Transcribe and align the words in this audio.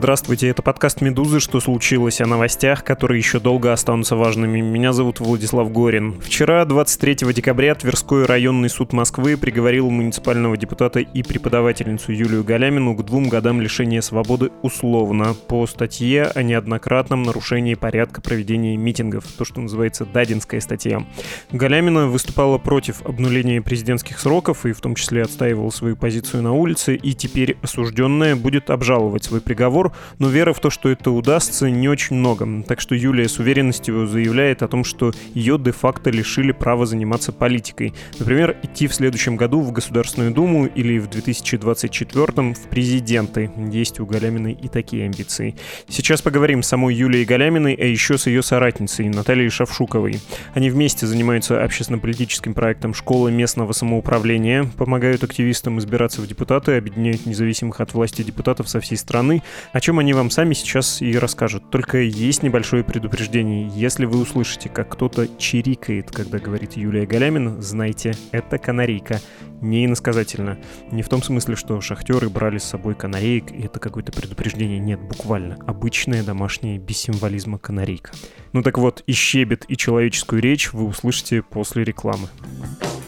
Здравствуйте, 0.00 0.48
это 0.48 0.62
подкаст 0.62 1.02
«Медузы. 1.02 1.40
Что 1.40 1.60
случилось?» 1.60 2.22
о 2.22 2.26
новостях, 2.26 2.84
которые 2.84 3.18
еще 3.18 3.38
долго 3.38 3.70
останутся 3.70 4.16
важными. 4.16 4.62
Меня 4.62 4.94
зовут 4.94 5.20
Владислав 5.20 5.70
Горин. 5.70 6.18
Вчера, 6.22 6.64
23 6.64 7.34
декабря, 7.34 7.74
Тверской 7.74 8.24
районный 8.24 8.70
суд 8.70 8.94
Москвы 8.94 9.36
приговорил 9.36 9.90
муниципального 9.90 10.56
депутата 10.56 11.00
и 11.00 11.22
преподавательницу 11.22 12.12
Юлию 12.12 12.42
Галямину 12.42 12.94
к 12.94 13.04
двум 13.04 13.28
годам 13.28 13.60
лишения 13.60 14.00
свободы 14.00 14.50
условно 14.62 15.34
по 15.48 15.66
статье 15.66 16.22
о 16.34 16.42
неоднократном 16.42 17.22
нарушении 17.22 17.74
порядка 17.74 18.22
проведения 18.22 18.78
митингов, 18.78 19.26
то, 19.26 19.44
что 19.44 19.60
называется 19.60 20.06
Дадинская 20.06 20.62
статья. 20.62 21.04
Галямина 21.52 22.06
выступала 22.06 22.56
против 22.56 23.04
обнуления 23.04 23.60
президентских 23.60 24.18
сроков 24.18 24.64
и 24.64 24.72
в 24.72 24.80
том 24.80 24.94
числе 24.94 25.24
отстаивала 25.24 25.68
свою 25.68 25.94
позицию 25.94 26.42
на 26.42 26.54
улице, 26.54 26.96
и 26.96 27.12
теперь 27.12 27.58
осужденная 27.60 28.34
будет 28.34 28.70
обжаловать 28.70 29.24
свой 29.24 29.42
приговор 29.42 29.89
но 30.18 30.28
веры 30.28 30.52
в 30.52 30.60
то, 30.60 30.70
что 30.70 30.88
это 30.88 31.10
удастся, 31.10 31.70
не 31.70 31.88
очень 31.88 32.16
много. 32.16 32.62
Так 32.66 32.80
что 32.80 32.94
Юлия 32.94 33.28
с 33.28 33.38
уверенностью 33.38 34.06
заявляет 34.06 34.62
о 34.62 34.68
том, 34.68 34.84
что 34.84 35.12
ее 35.34 35.58
де-факто 35.58 36.10
лишили 36.10 36.52
права 36.52 36.86
заниматься 36.86 37.32
политикой. 37.32 37.94
Например, 38.18 38.56
идти 38.62 38.86
в 38.86 38.94
следующем 38.94 39.36
году 39.36 39.60
в 39.60 39.72
Государственную 39.72 40.32
Думу 40.32 40.66
или 40.66 40.98
в 40.98 41.08
2024 41.08 42.54
в 42.54 42.68
президенты. 42.68 43.50
Есть 43.70 44.00
у 44.00 44.06
Галяминой 44.06 44.52
и 44.52 44.68
такие 44.68 45.04
амбиции. 45.04 45.56
Сейчас 45.88 46.22
поговорим 46.22 46.62
с 46.62 46.68
самой 46.68 46.94
Юлией 46.94 47.24
Галяминой, 47.24 47.74
а 47.74 47.84
еще 47.84 48.18
с 48.18 48.26
ее 48.26 48.42
соратницей 48.42 49.08
Натальей 49.08 49.48
Шавшуковой. 49.50 50.20
Они 50.54 50.70
вместе 50.70 51.06
занимаются 51.06 51.62
общественно-политическим 51.62 52.54
проектом 52.54 52.94
«Школа 52.94 53.28
местного 53.28 53.72
самоуправления», 53.72 54.64
помогают 54.76 55.24
активистам 55.24 55.78
избираться 55.78 56.20
в 56.20 56.26
депутаты, 56.26 56.76
объединяют 56.76 57.26
независимых 57.26 57.80
от 57.80 57.94
власти 57.94 58.22
депутатов 58.22 58.68
со 58.68 58.80
всей 58.80 58.96
страны, 58.96 59.42
о 59.80 59.82
чем 59.82 59.98
они 59.98 60.12
вам 60.12 60.28
сами 60.28 60.52
сейчас 60.52 61.00
и 61.00 61.16
расскажут. 61.16 61.70
Только 61.70 61.96
есть 62.02 62.42
небольшое 62.42 62.84
предупреждение. 62.84 63.66
Если 63.68 64.04
вы 64.04 64.20
услышите, 64.20 64.68
как 64.68 64.90
кто-то 64.90 65.26
чирикает, 65.38 66.10
когда 66.10 66.38
говорит 66.38 66.76
Юлия 66.76 67.06
Галямина, 67.06 67.62
знайте, 67.62 68.12
это 68.30 68.58
канарейка. 68.58 69.22
Не 69.62 69.86
иносказательно. 69.86 70.58
Не 70.90 71.02
в 71.02 71.08
том 71.08 71.22
смысле, 71.22 71.56
что 71.56 71.80
шахтеры 71.80 72.28
брали 72.28 72.58
с 72.58 72.64
собой 72.64 72.94
канареек, 72.94 73.52
и 73.52 73.62
это 73.62 73.80
какое-то 73.80 74.12
предупреждение. 74.12 74.78
Нет, 74.78 75.00
буквально. 75.00 75.56
Обычная 75.66 76.22
домашняя, 76.22 76.76
без 76.76 76.98
символизма 76.98 77.58
канарейка. 77.58 78.10
Ну 78.52 78.62
так 78.62 78.76
вот, 78.76 79.02
и 79.06 79.12
щебет, 79.12 79.64
и 79.68 79.78
человеческую 79.78 80.42
речь 80.42 80.74
вы 80.74 80.84
услышите 80.84 81.40
после 81.40 81.84
рекламы. 81.84 82.28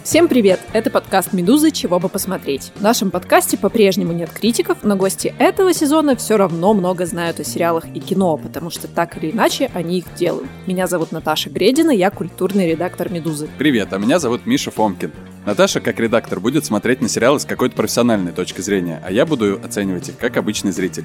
Всем 0.04 0.26
привет! 0.26 0.58
Это 0.72 0.90
подкаст 0.90 1.32
«Медузы. 1.32 1.70
Чего 1.70 2.00
бы 2.00 2.08
посмотреть». 2.08 2.72
В 2.74 2.80
нашем 2.82 3.12
подкасте 3.12 3.56
по-прежнему 3.56 4.12
нет 4.12 4.30
критиков, 4.30 4.78
но 4.82 4.96
гости 4.96 5.32
этого 5.38 5.72
сезона 5.72 6.16
все 6.16 6.36
равно 6.36 6.74
много 6.74 7.06
знают 7.06 7.38
о 7.38 7.44
сериалах 7.44 7.84
и 7.94 8.00
кино, 8.00 8.36
потому 8.36 8.68
что 8.70 8.88
так 8.88 9.16
или 9.16 9.30
иначе 9.30 9.70
они 9.74 9.98
их 9.98 10.12
делают. 10.16 10.48
Меня 10.66 10.88
зовут 10.88 11.12
Наташа 11.12 11.50
Гредина, 11.50 11.92
я 11.92 12.10
культурный 12.10 12.68
редактор 12.68 13.12
«Медузы». 13.12 13.48
Привет, 13.58 13.92
а 13.92 13.98
меня 13.98 14.18
зовут 14.18 14.44
Миша 14.44 14.72
Фомкин. 14.72 15.12
Наташа, 15.46 15.80
как 15.80 16.00
редактор, 16.00 16.40
будет 16.40 16.64
смотреть 16.64 17.00
на 17.00 17.08
сериалы 17.08 17.38
с 17.38 17.44
какой-то 17.44 17.76
профессиональной 17.76 18.32
точки 18.32 18.60
зрения, 18.60 19.00
а 19.06 19.12
я 19.12 19.24
буду 19.24 19.60
оценивать 19.62 20.08
их 20.08 20.18
как 20.18 20.36
обычный 20.36 20.72
зритель. 20.72 21.04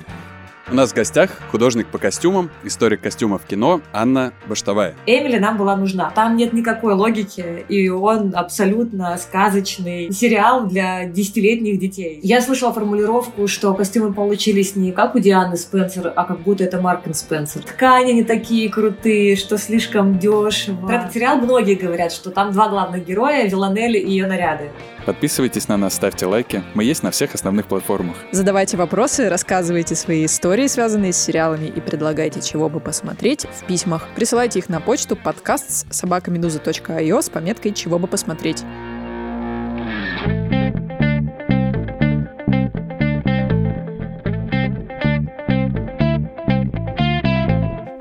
У 0.69 0.75
нас 0.75 0.91
в 0.91 0.95
гостях 0.95 1.29
художник 1.49 1.87
по 1.87 1.97
костюмам, 1.97 2.49
историк 2.65 2.99
костюмов 2.99 3.45
кино 3.45 3.79
Анна 3.93 4.33
Баштовая. 4.47 4.95
Эмили 5.05 5.37
нам 5.37 5.57
была 5.57 5.77
нужна. 5.77 6.11
Там 6.13 6.35
нет 6.35 6.51
никакой 6.51 6.93
логики, 6.93 7.65
и 7.69 7.87
он 7.87 8.33
абсолютно 8.35 9.17
сказочный 9.17 10.11
сериал 10.11 10.67
для 10.67 11.05
десятилетних 11.05 11.79
детей. 11.79 12.19
Я 12.21 12.41
слышала 12.41 12.73
формулировку, 12.73 13.47
что 13.47 13.73
костюмы 13.73 14.11
получились 14.11 14.75
не 14.75 14.91
как 14.91 15.15
у 15.15 15.19
Дианы 15.19 15.55
Спенсер, 15.55 16.11
а 16.13 16.25
как 16.25 16.41
будто 16.41 16.65
это 16.65 16.81
Марк 16.81 17.03
Спенсер. 17.13 17.61
Ткани 17.61 18.11
не 18.11 18.25
такие 18.25 18.69
крутые, 18.69 19.37
что 19.37 19.57
слишком 19.57 20.19
дешево. 20.19 20.85
Про 20.85 20.95
этот 20.95 21.13
сериал 21.13 21.37
многие 21.37 21.75
говорят, 21.75 22.11
что 22.11 22.29
там 22.29 22.51
два 22.51 22.67
главных 22.67 23.05
героя, 23.05 23.47
Виланелли 23.47 23.99
и 23.99 24.09
ее 24.09 24.27
наряды. 24.27 24.71
Подписывайтесь 25.07 25.69
на 25.69 25.77
нас, 25.77 25.93
ставьте 25.93 26.25
лайки. 26.25 26.61
Мы 26.73 26.83
есть 26.83 27.01
на 27.01 27.11
всех 27.11 27.33
основных 27.33 27.67
платформах. 27.67 28.17
Задавайте 28.33 28.75
вопросы, 28.75 29.29
рассказывайте 29.29 29.95
свои 29.95 30.25
истории, 30.25 30.67
связанные 30.67 31.13
с 31.13 31.17
сериалами, 31.17 31.67
и 31.67 31.79
предлагайте, 31.79 32.41
чего 32.41 32.67
бы 32.67 32.81
посмотреть 32.81 33.45
в 33.45 33.65
письмах. 33.65 34.05
Присылайте 34.17 34.59
их 34.59 34.67
на 34.67 34.81
почту 34.81 35.15
подкаст 35.15 35.93
собакамедуза.io 35.93 37.21
с 37.21 37.29
пометкой 37.29 37.71
«Чего 37.71 37.99
бы 37.99 38.07
посмотреть». 38.07 38.65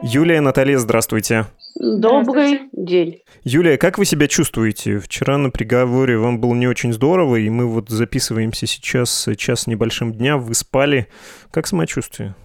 Юлия, 0.08 0.40
Наталья, 0.40 0.78
здравствуйте. 0.78 1.46
Добрый 1.74 2.68
день. 2.70 3.22
Юлия, 3.42 3.76
как 3.76 3.98
вы 3.98 4.04
себя 4.04 4.28
чувствуете? 4.28 5.00
Вчера 5.00 5.36
на 5.36 5.50
приговоре 5.50 6.16
вам 6.16 6.40
было 6.40 6.54
не 6.54 6.68
очень 6.68 6.92
здорово, 6.92 7.36
и 7.36 7.50
мы 7.50 7.66
вот 7.66 7.88
записываемся 7.88 8.68
сейчас 8.68 9.28
час 9.36 9.62
с 9.62 9.66
небольшим 9.66 10.14
дня, 10.14 10.36
вы 10.36 10.54
спали. 10.54 11.08
Как 11.50 11.66
самочувствие? 11.66 12.36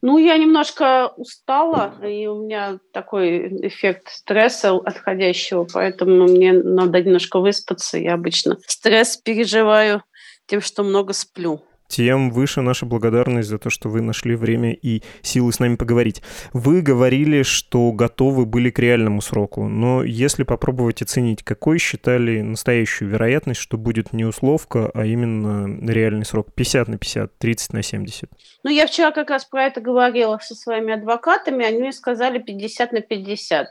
Ну, 0.00 0.16
я 0.16 0.38
немножко 0.38 1.08
устала, 1.14 1.92
и 2.02 2.26
у 2.26 2.42
меня 2.42 2.78
такой 2.94 3.68
эффект 3.68 4.08
стресса 4.08 4.72
отходящего, 4.72 5.66
поэтому 5.70 6.24
мне 6.24 6.54
надо 6.54 7.02
немножко 7.02 7.38
выспаться. 7.38 7.98
Я 7.98 8.14
обычно 8.14 8.56
стресс 8.66 9.18
переживаю 9.18 10.02
тем, 10.46 10.62
что 10.62 10.84
много 10.84 11.12
сплю 11.12 11.60
тем 11.90 12.30
выше 12.30 12.62
наша 12.62 12.86
благодарность 12.86 13.48
за 13.48 13.58
то, 13.58 13.68
что 13.68 13.88
вы 13.88 14.00
нашли 14.00 14.36
время 14.36 14.72
и 14.72 15.02
силы 15.22 15.52
с 15.52 15.58
нами 15.58 15.74
поговорить. 15.74 16.22
Вы 16.52 16.82
говорили, 16.82 17.42
что 17.42 17.90
готовы 17.92 18.46
были 18.46 18.70
к 18.70 18.78
реальному 18.78 19.20
сроку, 19.20 19.68
но 19.68 20.04
если 20.04 20.44
попробовать 20.44 21.02
оценить, 21.02 21.42
какой 21.42 21.78
считали 21.78 22.40
настоящую 22.42 23.10
вероятность, 23.10 23.60
что 23.60 23.76
будет 23.76 24.12
не 24.12 24.24
условка, 24.24 24.90
а 24.94 25.04
именно 25.04 25.90
реальный 25.90 26.24
срок? 26.24 26.54
50 26.54 26.88
на 26.88 26.98
50, 26.98 27.38
30 27.38 27.72
на 27.72 27.82
70? 27.82 28.30
Ну, 28.62 28.70
я 28.70 28.86
вчера 28.86 29.10
как 29.10 29.30
раз 29.30 29.44
про 29.44 29.64
это 29.64 29.80
говорила 29.80 30.38
со 30.40 30.54
своими 30.54 30.92
адвокатами, 30.92 31.64
они 31.64 31.80
мне 31.80 31.92
сказали 31.92 32.38
50 32.38 32.92
на 32.92 33.00
50 33.00 33.66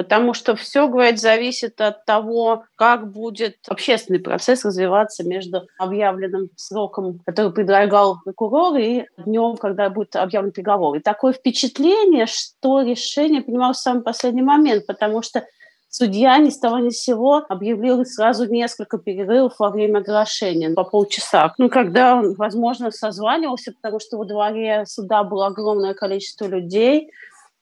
потому 0.00 0.32
что 0.32 0.56
все, 0.56 0.88
говорит, 0.88 1.20
зависит 1.20 1.78
от 1.78 2.06
того, 2.06 2.64
как 2.74 3.12
будет 3.12 3.56
общественный 3.68 4.18
процесс 4.18 4.64
развиваться 4.64 5.24
между 5.24 5.66
объявленным 5.78 6.48
сроком, 6.56 7.20
который 7.26 7.52
предлагал 7.52 8.16
прокурор, 8.24 8.78
и 8.78 9.04
днем, 9.18 9.58
когда 9.58 9.90
будет 9.90 10.16
объявлен 10.16 10.52
приговор. 10.52 10.96
И 10.96 11.00
такое 11.00 11.34
впечатление, 11.34 12.24
что 12.24 12.80
решение 12.80 13.42
принималось 13.42 13.76
в 13.76 13.82
самый 13.82 14.02
последний 14.02 14.40
момент, 14.40 14.86
потому 14.86 15.20
что 15.20 15.44
Судья 15.92 16.38
ни 16.38 16.50
с 16.50 16.58
того 16.60 16.78
ни 16.78 16.90
с 16.90 17.02
сего 17.02 17.44
объявил 17.48 18.04
сразу 18.06 18.46
несколько 18.46 18.96
перерывов 18.96 19.54
во 19.58 19.70
время 19.70 19.98
оглашения 19.98 20.70
по 20.72 20.84
полчаса. 20.84 21.52
Ну, 21.58 21.68
когда 21.68 22.14
он, 22.14 22.34
возможно, 22.34 22.92
созванивался, 22.92 23.72
потому 23.72 23.98
что 23.98 24.16
во 24.16 24.24
дворе 24.24 24.84
суда 24.86 25.24
было 25.24 25.48
огромное 25.48 25.94
количество 25.94 26.46
людей, 26.46 27.10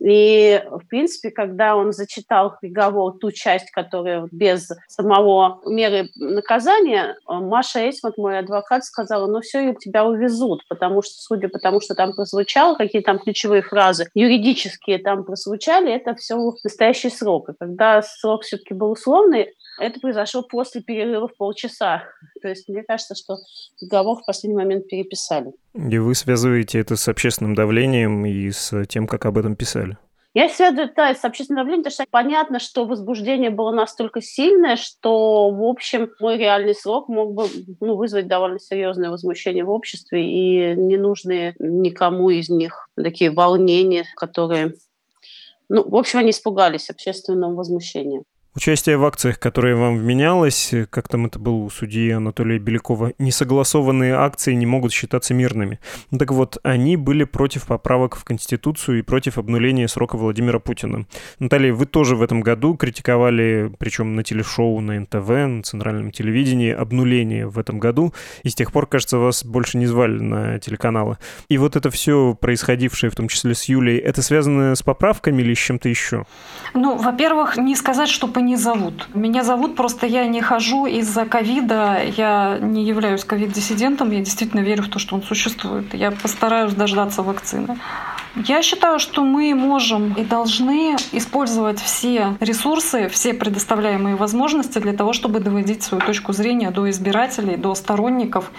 и, 0.01 0.63
в 0.71 0.87
принципе, 0.89 1.31
когда 1.31 1.75
он 1.77 1.93
зачитал 1.93 2.57
приговор, 2.61 3.19
ту 3.19 3.33
часть, 3.33 3.71
которая 3.71 4.29
без 4.31 4.69
самого 4.87 5.61
меры 5.67 6.09
наказания, 6.17 7.17
Маша 7.27 7.81
Эйсман, 7.81 8.13
мой 8.17 8.39
адвокат, 8.39 8.85
сказала, 8.85 9.27
ну 9.27 9.41
все, 9.41 9.75
тебя 9.75 10.05
увезут, 10.05 10.63
потому 10.69 11.03
что, 11.03 11.15
судя 11.15 11.49
по 11.49 11.59
тому, 11.59 11.81
что 11.81 11.95
там 11.95 12.13
прозвучало, 12.13 12.77
какие 12.77 13.03
там 13.03 13.19
ключевые 13.19 13.63
фразы 13.63 14.07
юридические 14.15 14.99
там 14.99 15.25
прозвучали, 15.25 15.93
это 15.93 16.15
все 16.15 16.37
настоящий 16.63 17.11
срок. 17.11 17.49
И 17.49 17.53
когда 17.59 18.03
срок 18.03 18.43
все-таки 18.43 18.75
был 18.75 18.93
условный, 18.93 19.53
это 19.79 20.01
произошло 20.01 20.43
после 20.43 20.83
перерыва 20.83 21.29
в 21.29 21.37
полчаса. 21.37 22.05
То 22.43 22.49
есть 22.49 22.69
мне 22.69 22.83
кажется, 22.83 23.15
что 23.15 23.37
договор 23.81 24.23
в 24.23 24.27
последний 24.27 24.57
момент 24.57 24.89
переписали. 24.89 25.53
И 25.75 25.99
вы 25.99 26.15
связываете 26.15 26.81
это 26.81 26.97
с 26.97 27.09
общественным 27.09 27.55
давлением 27.55 28.27
и 28.27 28.51
с 28.51 28.85
тем, 28.87 29.07
как 29.07 29.27
об 29.27 29.39
этом 29.39 29.57
писали? 29.57 29.97
Я 30.35 30.49
связываю 30.49 30.89
это 30.89 31.15
с 31.19 31.25
общественным 31.25 31.65
давлением, 31.65 31.85
потому 31.85 31.93
что 31.93 32.05
понятно, 32.11 32.61
что 32.61 32.85
возбуждение 32.85 33.51
было 33.51 33.73
настолько 33.73 34.21
сильное, 34.21 34.77
что, 34.77 35.51
в 35.51 35.65
общем, 35.65 36.11
мой 36.21 36.37
реальный 36.37 36.75
срок 36.75 37.09
мог 37.09 37.33
бы 37.33 37.47
ну, 37.81 37.97
вызвать 37.97 38.29
довольно 38.29 38.61
серьезное 38.61 39.11
возмущение 39.11 39.65
в 39.65 39.71
обществе 39.71 40.23
и 40.23 40.77
ненужные 40.77 41.57
никому 41.59 42.31
из 42.31 42.51
них 42.51 42.89
такие 42.95 43.31
волнения, 43.31 44.05
которые... 44.17 44.75
Ну, 45.71 45.89
в 45.89 45.97
общем, 45.97 46.21
они 46.21 46.31
испугались 46.31 46.91
общественного 46.91 47.55
возмущения. 47.55 48.23
Участие 48.59 48.97
в 48.97 49.05
акциях, 49.05 49.39
которые 49.39 49.77
вам 49.77 49.99
вменялось, 49.99 50.75
как 50.91 51.07
там 51.07 51.27
это 51.27 51.39
было 51.39 51.55
у 51.55 51.71
судьи 51.71 52.11
Анатолия 52.11 52.59
Белякова, 52.59 53.13
несогласованные 53.21 54.17
акции 54.17 54.53
не 54.53 54.67
могут 54.67 54.93
считаться 54.93 55.33
мирными. 55.33 55.79
Так 56.19 56.33
вот, 56.33 56.59
они 56.65 56.97
были 56.97 57.23
против 57.23 57.69
поправок 57.69 58.17
в 58.17 58.25
Конституцию 58.25 58.99
и 58.99 59.03
против 59.03 59.39
обнуления 59.39 59.87
срока 59.87 60.17
Владимира 60.17 60.59
Путина. 60.59 61.07
Наталья, 61.39 61.73
вы 61.73 61.87
тоже 61.87 62.17
в 62.17 62.23
этом 62.23 62.41
году 62.41 62.75
критиковали, 62.75 63.73
причем 63.79 64.17
на 64.17 64.25
телешоу, 64.25 64.81
на 64.81 64.99
НТВ, 64.99 65.29
на 65.29 65.63
центральном 65.63 66.11
телевидении, 66.11 66.73
обнуление 66.73 67.47
в 67.47 67.61
этом 67.61 67.79
году, 67.79 68.13
и 68.43 68.49
с 68.49 68.57
тех 68.57 68.73
пор, 68.73 68.89
кажется, 68.89 69.19
вас 69.19 69.45
больше 69.45 69.79
не 69.79 69.87
звали 69.87 70.19
на 70.19 70.59
телеканалы. 70.59 71.19
И 71.49 71.59
вот 71.59 71.77
это 71.77 71.91
все 71.93 72.35
происходившее, 72.35 73.11
в 73.11 73.15
том 73.15 73.29
числе 73.29 73.55
с 73.55 73.67
Юлей, 73.67 73.99
это 73.99 74.21
связано 74.21 74.75
с 74.75 74.83
поправками 74.83 75.43
или 75.43 75.55
с 75.55 75.59
чем-то 75.59 75.89
еще? 75.89 76.25
Ну, 76.75 76.97
во-первых, 76.97 77.57
не 77.57 77.77
сказать, 77.77 78.09
что 78.09 78.27
по 78.27 78.48
не 78.49 78.57
зовут. 78.57 79.09
Меня 79.15 79.45
зовут, 79.45 79.77
просто 79.77 80.07
я 80.07 80.27
не 80.27 80.41
хожу 80.41 80.87
из-за 80.87 81.27
ковида. 81.27 82.01
Я 82.17 82.59
не 82.61 82.85
являюсь 82.85 83.25
ковид-диссидентом. 83.25 84.11
Я 84.11 84.21
действительно 84.21 84.61
верю 84.61 84.83
в 84.83 84.89
то, 84.89 84.99
что 84.99 85.15
он 85.17 85.23
существует. 85.23 85.95
Я 85.95 86.11
постараюсь 86.11 86.73
дождаться 86.73 87.23
вакцины. 87.23 87.79
Я 88.47 88.63
считаю, 88.63 88.99
что 88.99 89.25
мы 89.25 89.55
можем 89.55 90.13
и 90.13 90.25
должны 90.25 90.97
использовать 91.13 91.81
все 91.81 92.37
ресурсы, 92.41 93.09
все 93.09 93.35
предоставляемые 93.35 94.17
возможности 94.17 94.79
для 94.79 94.93
того, 94.93 95.13
чтобы 95.13 95.41
доводить 95.41 95.83
свою 95.83 96.05
точку 96.05 96.33
зрения 96.33 96.71
до 96.71 96.89
избирателей, 96.89 97.57
до 97.57 97.75
сторонников. 97.75 98.51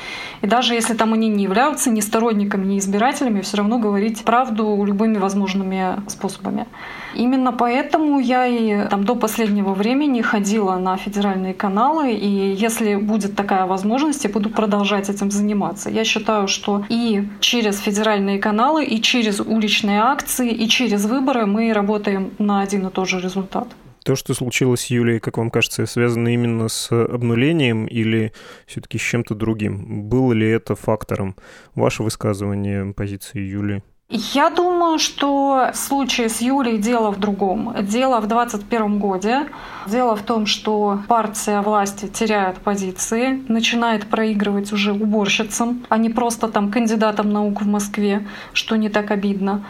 И 0.42 0.48
даже 0.48 0.74
если 0.74 0.96
там 0.96 1.14
они 1.14 1.30
не 1.30 1.44
являются 1.44 1.90
ни 1.92 2.02
сторонниками, 2.02 2.66
ни 2.66 2.78
избирателями, 2.80 3.42
все 3.42 3.58
равно 3.58 3.80
говорить 3.80 4.24
правду 4.24 4.84
любыми 4.84 5.18
возможными 5.18 6.02
способами. 6.10 6.68
Именно 7.16 7.52
поэтому 7.52 8.20
я 8.20 8.46
и 8.46 8.88
там 8.90 9.04
до 9.04 9.16
последнего 9.16 9.74
времени 9.74 10.22
ходила 10.22 10.78
на 10.78 10.98
федеральные 10.98 11.54
каналы, 11.54 12.12
и 12.14 12.54
если 12.54 12.96
будет 12.96 13.36
такая 13.36 13.66
возможность, 13.66 14.24
я 14.24 14.30
буду 14.30 14.50
продолжать 14.50 15.10
этим 15.10 15.32
заниматься. 15.32 15.90
Я 15.90 16.04
считаю, 16.04 16.48
что 16.48 16.86
и 16.90 17.24
через 17.40 17.80
федеральные 17.80 18.40
каналы, 18.40 18.86
и 18.86 19.02
через 19.02 19.40
уличные 19.40 20.02
акции, 20.02 20.52
и 20.52 20.68
через 20.68 21.06
выборы 21.06 21.46
мы 21.46 21.74
работаем 21.74 22.32
на 22.40 22.62
один 22.62 22.88
и 22.88 22.90
тот 22.90 23.08
же 23.10 23.20
результат. 23.20 23.68
То, 24.04 24.16
что 24.16 24.34
случилось 24.34 24.82
с 24.82 24.86
Юлей, 24.86 25.20
как 25.20 25.38
вам 25.38 25.52
кажется, 25.52 25.86
связано 25.86 26.30
именно 26.30 26.70
с 26.70 26.92
обнулением 26.92 27.86
или 27.86 28.32
все-таки 28.66 28.98
с 28.98 29.02
чем-то 29.02 29.36
другим? 29.36 30.10
Было 30.10 30.34
ли 30.34 30.50
это 30.50 30.76
фактором? 30.76 31.36
Ваше 31.76 32.04
высказывание 32.04 32.94
позиции 32.94 33.40
Юли? 33.40 33.84
Я 34.12 34.50
думаю, 34.50 34.98
что 34.98 35.70
в 35.72 35.78
случае 35.78 36.30
с 36.30 36.42
Юлей 36.42 36.80
дело 36.80 37.12
в 37.12 37.20
другом. 37.20 37.76
Дело 37.84 38.20
в 38.20 38.26
2021 38.26 38.98
годе. 38.98 39.48
Дело 39.86 40.16
в 40.16 40.24
том, 40.24 40.48
что 40.48 41.00
партия 41.08 41.62
власти 41.62 42.08
теряет 42.08 42.58
позиции, 42.58 43.44
начинает 43.48 44.08
проигрывать 44.08 44.74
уже 44.74 44.94
уборщицам, 44.94 45.86
а 45.90 45.98
не 46.00 46.10
просто 46.10 46.48
там 46.48 46.72
кандидатам 46.72 47.32
наук 47.32 47.62
в 47.62 47.68
Москве, 47.68 48.26
что 48.54 48.78
не 48.78 48.90
так 48.90 49.12
обидно. 49.12 49.64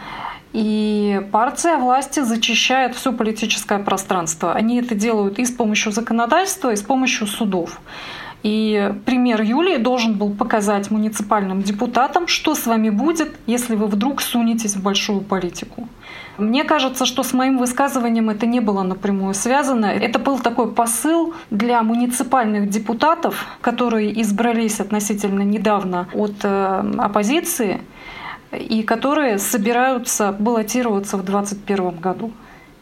И 0.54 1.20
партия 1.32 1.76
власти 1.76 2.20
зачищает 2.20 2.96
все 2.96 3.12
политическое 3.12 3.78
пространство. 3.78 4.54
Они 4.54 4.80
это 4.80 4.94
делают 4.94 5.38
и 5.38 5.44
с 5.44 5.50
помощью 5.50 5.92
законодательства, 5.92 6.72
и 6.72 6.76
с 6.76 6.82
помощью 6.82 7.26
судов. 7.26 7.78
И 8.42 8.94
пример 9.04 9.42
Юлии 9.42 9.76
должен 9.76 10.14
был 10.14 10.30
показать 10.30 10.90
муниципальным 10.90 11.62
депутатам, 11.62 12.26
что 12.26 12.54
с 12.54 12.66
вами 12.66 12.88
будет, 12.88 13.32
если 13.46 13.76
вы 13.76 13.86
вдруг 13.86 14.22
сунетесь 14.22 14.76
в 14.76 14.82
большую 14.82 15.20
политику. 15.20 15.88
Мне 16.38 16.64
кажется, 16.64 17.04
что 17.04 17.22
с 17.22 17.34
моим 17.34 17.58
высказыванием 17.58 18.30
это 18.30 18.46
не 18.46 18.60
было 18.60 18.82
напрямую 18.82 19.34
связано. 19.34 19.84
Это 19.84 20.18
был 20.18 20.38
такой 20.38 20.72
посыл 20.72 21.34
для 21.50 21.82
муниципальных 21.82 22.70
депутатов, 22.70 23.46
которые 23.60 24.18
избрались 24.22 24.80
относительно 24.80 25.42
недавно 25.42 26.08
от 26.14 26.36
э, 26.42 26.92
оппозиции 26.96 27.82
и 28.52 28.82
которые 28.82 29.38
собираются 29.38 30.32
баллотироваться 30.32 31.18
в 31.18 31.24
2021 31.24 32.00
году. 32.00 32.32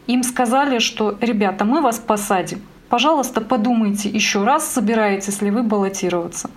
Им 0.07 0.23
сказали, 0.23 0.79
что, 0.79 1.17
ребята, 1.19 1.65
мы 1.65 1.81
вас 1.81 1.99
посадим. 1.99 2.61
Пожалуйста, 2.89 3.41
подумайте 3.41 4.09
еще 4.09 4.43
раз, 4.43 4.67
собираетесь 4.67 5.41
ли 5.41 5.51
вы 5.51 5.63
баллотироваться. 5.63 6.49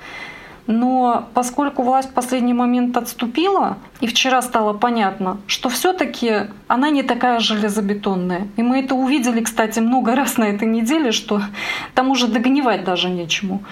Но 0.67 1.29
поскольку 1.35 1.83
власть 1.83 2.11
в 2.11 2.13
последний 2.13 2.55
момент 2.55 2.97
отступила, 2.97 3.79
и 4.01 4.07
вчера 4.07 4.43
стало 4.43 4.73
понятно, 4.73 5.39
что 5.47 5.69
все-таки 5.69 6.49
она 6.69 6.91
не 6.91 7.03
такая 7.03 7.41
железобетонная. 7.41 8.49
И 8.57 8.63
мы 8.63 8.81
это 8.81 8.95
увидели, 8.95 9.41
кстати, 9.41 9.81
много 9.81 10.15
раз 10.17 10.39
на 10.39 10.45
этой 10.45 10.69
неделе, 10.69 11.13
что 11.13 11.43
там 11.95 12.11
уже 12.11 12.27
догнивать 12.27 12.85
даже 12.85 13.09
нечему. 13.09 13.63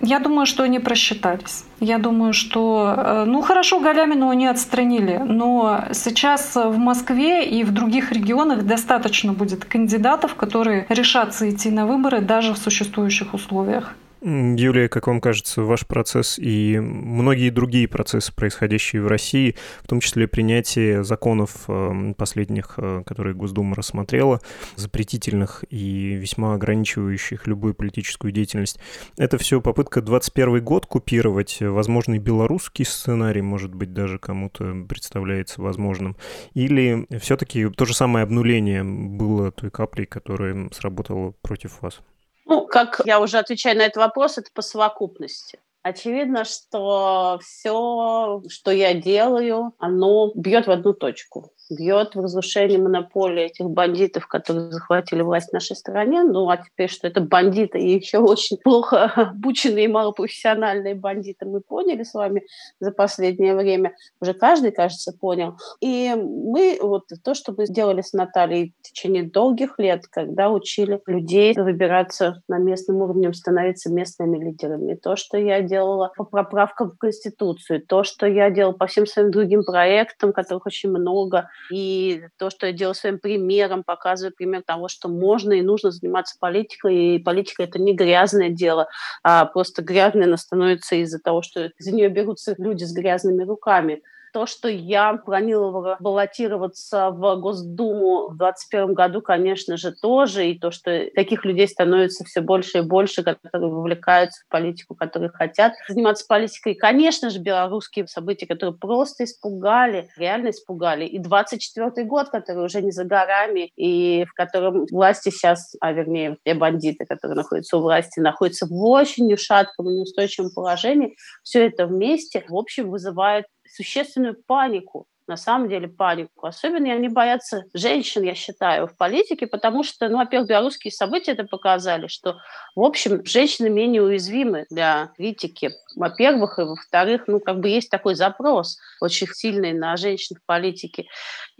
Я 0.00 0.18
думаю, 0.18 0.46
что 0.46 0.62
они 0.62 0.78
просчитались. 0.78 1.64
Я 1.78 1.98
думаю, 1.98 2.32
что, 2.32 2.94
э, 2.96 3.24
ну 3.26 3.42
хорошо, 3.42 3.80
Галямину 3.80 4.30
они 4.30 4.46
отстранили, 4.46 5.18
но 5.24 5.84
сейчас 5.92 6.56
в 6.56 6.78
Москве 6.78 7.46
и 7.46 7.64
в 7.64 7.72
других 7.72 8.12
регионах 8.12 8.64
достаточно 8.64 9.32
будет 9.32 9.64
кандидатов, 9.64 10.34
которые 10.34 10.86
решатся 10.88 11.48
идти 11.50 11.70
на 11.70 11.86
выборы 11.86 12.20
даже 12.20 12.54
в 12.54 12.58
существующих 12.58 13.34
условиях. 13.34 13.94
Юлия, 14.22 14.88
как 14.88 15.06
вам 15.06 15.20
кажется, 15.20 15.62
ваш 15.62 15.86
процесс 15.86 16.38
и 16.38 16.78
многие 16.78 17.48
другие 17.48 17.88
процессы, 17.88 18.34
происходящие 18.34 19.00
в 19.00 19.06
России, 19.06 19.56
в 19.82 19.88
том 19.88 20.00
числе 20.00 20.28
принятие 20.28 21.04
законов 21.04 21.64
эм, 21.68 22.12
последних, 22.12 22.74
э, 22.76 23.02
которые 23.06 23.34
Госдума 23.34 23.74
рассмотрела, 23.74 24.40
запретительных 24.76 25.64
и 25.70 26.16
весьма 26.16 26.54
ограничивающих 26.54 27.46
любую 27.46 27.72
политическую 27.74 28.30
деятельность, 28.30 28.78
это 29.16 29.38
все 29.38 29.62
попытка 29.62 30.02
21 30.02 30.62
год 30.62 30.84
купировать 30.84 31.58
возможный 31.60 32.18
белорусский 32.18 32.84
сценарий, 32.84 33.40
может 33.40 33.74
быть, 33.74 33.94
даже 33.94 34.18
кому-то 34.18 34.84
представляется 34.86 35.62
возможным, 35.62 36.14
или 36.52 37.06
все-таки 37.20 37.70
то 37.70 37.86
же 37.86 37.94
самое 37.94 38.24
обнуление 38.24 38.84
было 38.84 39.50
той 39.50 39.70
каплей, 39.70 40.04
которая 40.04 40.68
сработала 40.72 41.32
против 41.40 41.80
вас? 41.80 42.02
Ну, 42.46 42.66
как 42.66 43.00
я 43.04 43.20
уже 43.20 43.38
отвечаю 43.38 43.76
на 43.78 43.82
этот 43.82 43.96
вопрос, 43.98 44.38
это 44.38 44.50
по 44.52 44.62
совокупности. 44.62 45.60
Очевидно, 45.82 46.44
что 46.44 47.38
все, 47.42 48.42
что 48.48 48.70
я 48.70 48.94
делаю, 48.94 49.72
оно 49.78 50.32
бьет 50.34 50.66
в 50.66 50.70
одну 50.70 50.92
точку 50.92 51.52
бьет 51.70 52.14
в 52.14 52.20
разрушение 52.20 52.78
монополии 52.78 53.44
этих 53.44 53.66
бандитов, 53.70 54.26
которые 54.26 54.70
захватили 54.70 55.22
власть 55.22 55.50
в 55.50 55.52
нашей 55.52 55.76
стране. 55.76 56.22
Ну, 56.22 56.48
а 56.48 56.56
теперь, 56.56 56.90
что 56.90 57.06
это 57.06 57.20
бандиты 57.20 57.78
и 57.78 57.96
еще 57.96 58.18
очень 58.18 58.56
плохо 58.56 59.04
обученные 59.04 59.88
малопрофессиональные 59.88 60.94
бандиты, 60.94 61.46
мы 61.46 61.60
поняли 61.60 62.02
с 62.02 62.14
вами 62.14 62.42
за 62.80 62.92
последнее 62.92 63.54
время. 63.54 63.94
Уже 64.20 64.34
каждый, 64.34 64.72
кажется, 64.72 65.12
понял. 65.12 65.56
И 65.80 66.12
мы, 66.14 66.78
вот 66.80 67.04
то, 67.22 67.34
что 67.34 67.54
мы 67.56 67.66
сделали 67.66 68.02
с 68.02 68.12
Натальей 68.12 68.74
в 68.80 68.88
течение 68.88 69.24
долгих 69.24 69.78
лет, 69.78 70.06
когда 70.08 70.50
учили 70.50 71.00
людей 71.06 71.54
выбираться 71.56 72.42
на 72.48 72.58
местном 72.58 72.96
уровне, 72.96 73.32
становиться 73.32 73.90
местными 73.90 74.42
лидерами. 74.44 74.94
То, 74.94 75.16
что 75.16 75.38
я 75.38 75.60
делала 75.60 76.12
по 76.16 76.24
поправкам 76.24 76.90
в 76.90 76.98
Конституцию, 76.98 77.82
то, 77.86 78.04
что 78.04 78.26
я 78.26 78.50
делала 78.50 78.72
по 78.72 78.86
всем 78.86 79.06
своим 79.06 79.30
другим 79.30 79.64
проектам, 79.64 80.32
которых 80.32 80.66
очень 80.66 80.90
много, 80.90 81.48
и 81.70 82.22
то, 82.38 82.50
что 82.50 82.66
я 82.66 82.72
делаю 82.72 82.94
своим 82.94 83.18
примером, 83.18 83.84
показываю 83.84 84.34
пример 84.34 84.62
того, 84.62 84.88
что 84.88 85.08
можно 85.08 85.52
и 85.52 85.62
нужно 85.62 85.90
заниматься 85.90 86.36
политикой, 86.38 87.16
и 87.16 87.18
политика— 87.18 87.62
это 87.64 87.78
не 87.78 87.94
грязное 87.94 88.50
дело, 88.50 88.88
а 89.22 89.44
просто 89.46 89.82
грязное 89.82 90.24
она 90.24 90.36
становится 90.36 90.96
из-за 90.96 91.18
того, 91.18 91.42
что 91.42 91.70
за 91.78 91.92
нее 91.92 92.08
берутся 92.08 92.54
люди 92.58 92.84
с 92.84 92.92
грязными 92.92 93.44
руками. 93.44 94.02
То, 94.32 94.46
что 94.46 94.68
я 94.68 95.14
планировала 95.14 95.96
баллотироваться 96.00 97.10
в 97.10 97.36
Госдуму 97.36 98.28
в 98.28 98.36
2021 98.36 98.94
году, 98.94 99.22
конечно 99.22 99.76
же, 99.76 99.92
тоже. 99.92 100.50
И 100.50 100.58
то, 100.58 100.70
что 100.70 101.06
таких 101.14 101.44
людей 101.44 101.66
становится 101.66 102.24
все 102.24 102.40
больше 102.40 102.78
и 102.78 102.82
больше, 102.82 103.22
которые 103.22 103.72
вовлекаются 103.72 104.42
в 104.44 104.48
политику, 104.48 104.94
которые 104.94 105.30
хотят 105.30 105.74
заниматься 105.88 106.24
политикой. 106.28 106.74
конечно 106.74 107.30
же, 107.30 107.40
белорусские 107.40 108.06
события, 108.06 108.46
которые 108.46 108.76
просто 108.76 109.24
испугали, 109.24 110.08
реально 110.16 110.50
испугали. 110.50 111.04
И 111.04 111.18
24 111.18 112.06
год, 112.06 112.28
который 112.28 112.64
уже 112.64 112.82
не 112.82 112.92
за 112.92 113.04
горами, 113.04 113.70
и 113.76 114.24
в 114.24 114.34
котором 114.34 114.86
власти 114.90 115.30
сейчас, 115.30 115.74
а 115.80 115.92
вернее, 115.92 116.36
те 116.44 116.54
бандиты, 116.54 117.04
которые 117.04 117.36
находятся 117.36 117.78
у 117.78 117.80
власти, 117.80 118.20
находятся 118.20 118.66
в 118.66 118.84
очень 118.84 119.36
шатком 119.36 119.90
и 119.90 119.94
неустойчивом 119.94 120.50
положении, 120.54 121.16
все 121.42 121.66
это 121.66 121.86
вместе, 121.86 122.44
в 122.48 122.56
общем, 122.56 122.90
вызывает 122.90 123.46
существенную 123.72 124.36
панику 124.46 125.06
на 125.30 125.36
самом 125.36 125.68
деле 125.68 125.86
панику. 125.86 126.46
Особенно 126.46 126.92
они 126.92 127.08
боятся 127.08 127.62
женщин, 127.72 128.22
я 128.22 128.34
считаю, 128.34 128.88
в 128.88 128.96
политике, 128.96 129.46
потому 129.46 129.84
что, 129.84 130.08
ну, 130.08 130.18
во-первых, 130.18 130.48
белорусские 130.48 130.90
события 130.90 131.32
это 131.32 131.44
показали, 131.44 132.08
что, 132.08 132.38
в 132.74 132.82
общем, 132.82 133.24
женщины 133.24 133.70
менее 133.70 134.02
уязвимы 134.02 134.66
для 134.70 135.12
критики. 135.16 135.70
Во-первых, 135.94 136.58
и 136.58 136.62
во-вторых, 136.62 137.22
ну, 137.28 137.38
как 137.38 137.60
бы 137.60 137.68
есть 137.68 137.90
такой 137.90 138.16
запрос 138.16 138.78
очень 139.00 139.28
сильный 139.28 139.72
на 139.72 139.96
женщин 139.96 140.36
в 140.36 140.44
политике. 140.44 141.06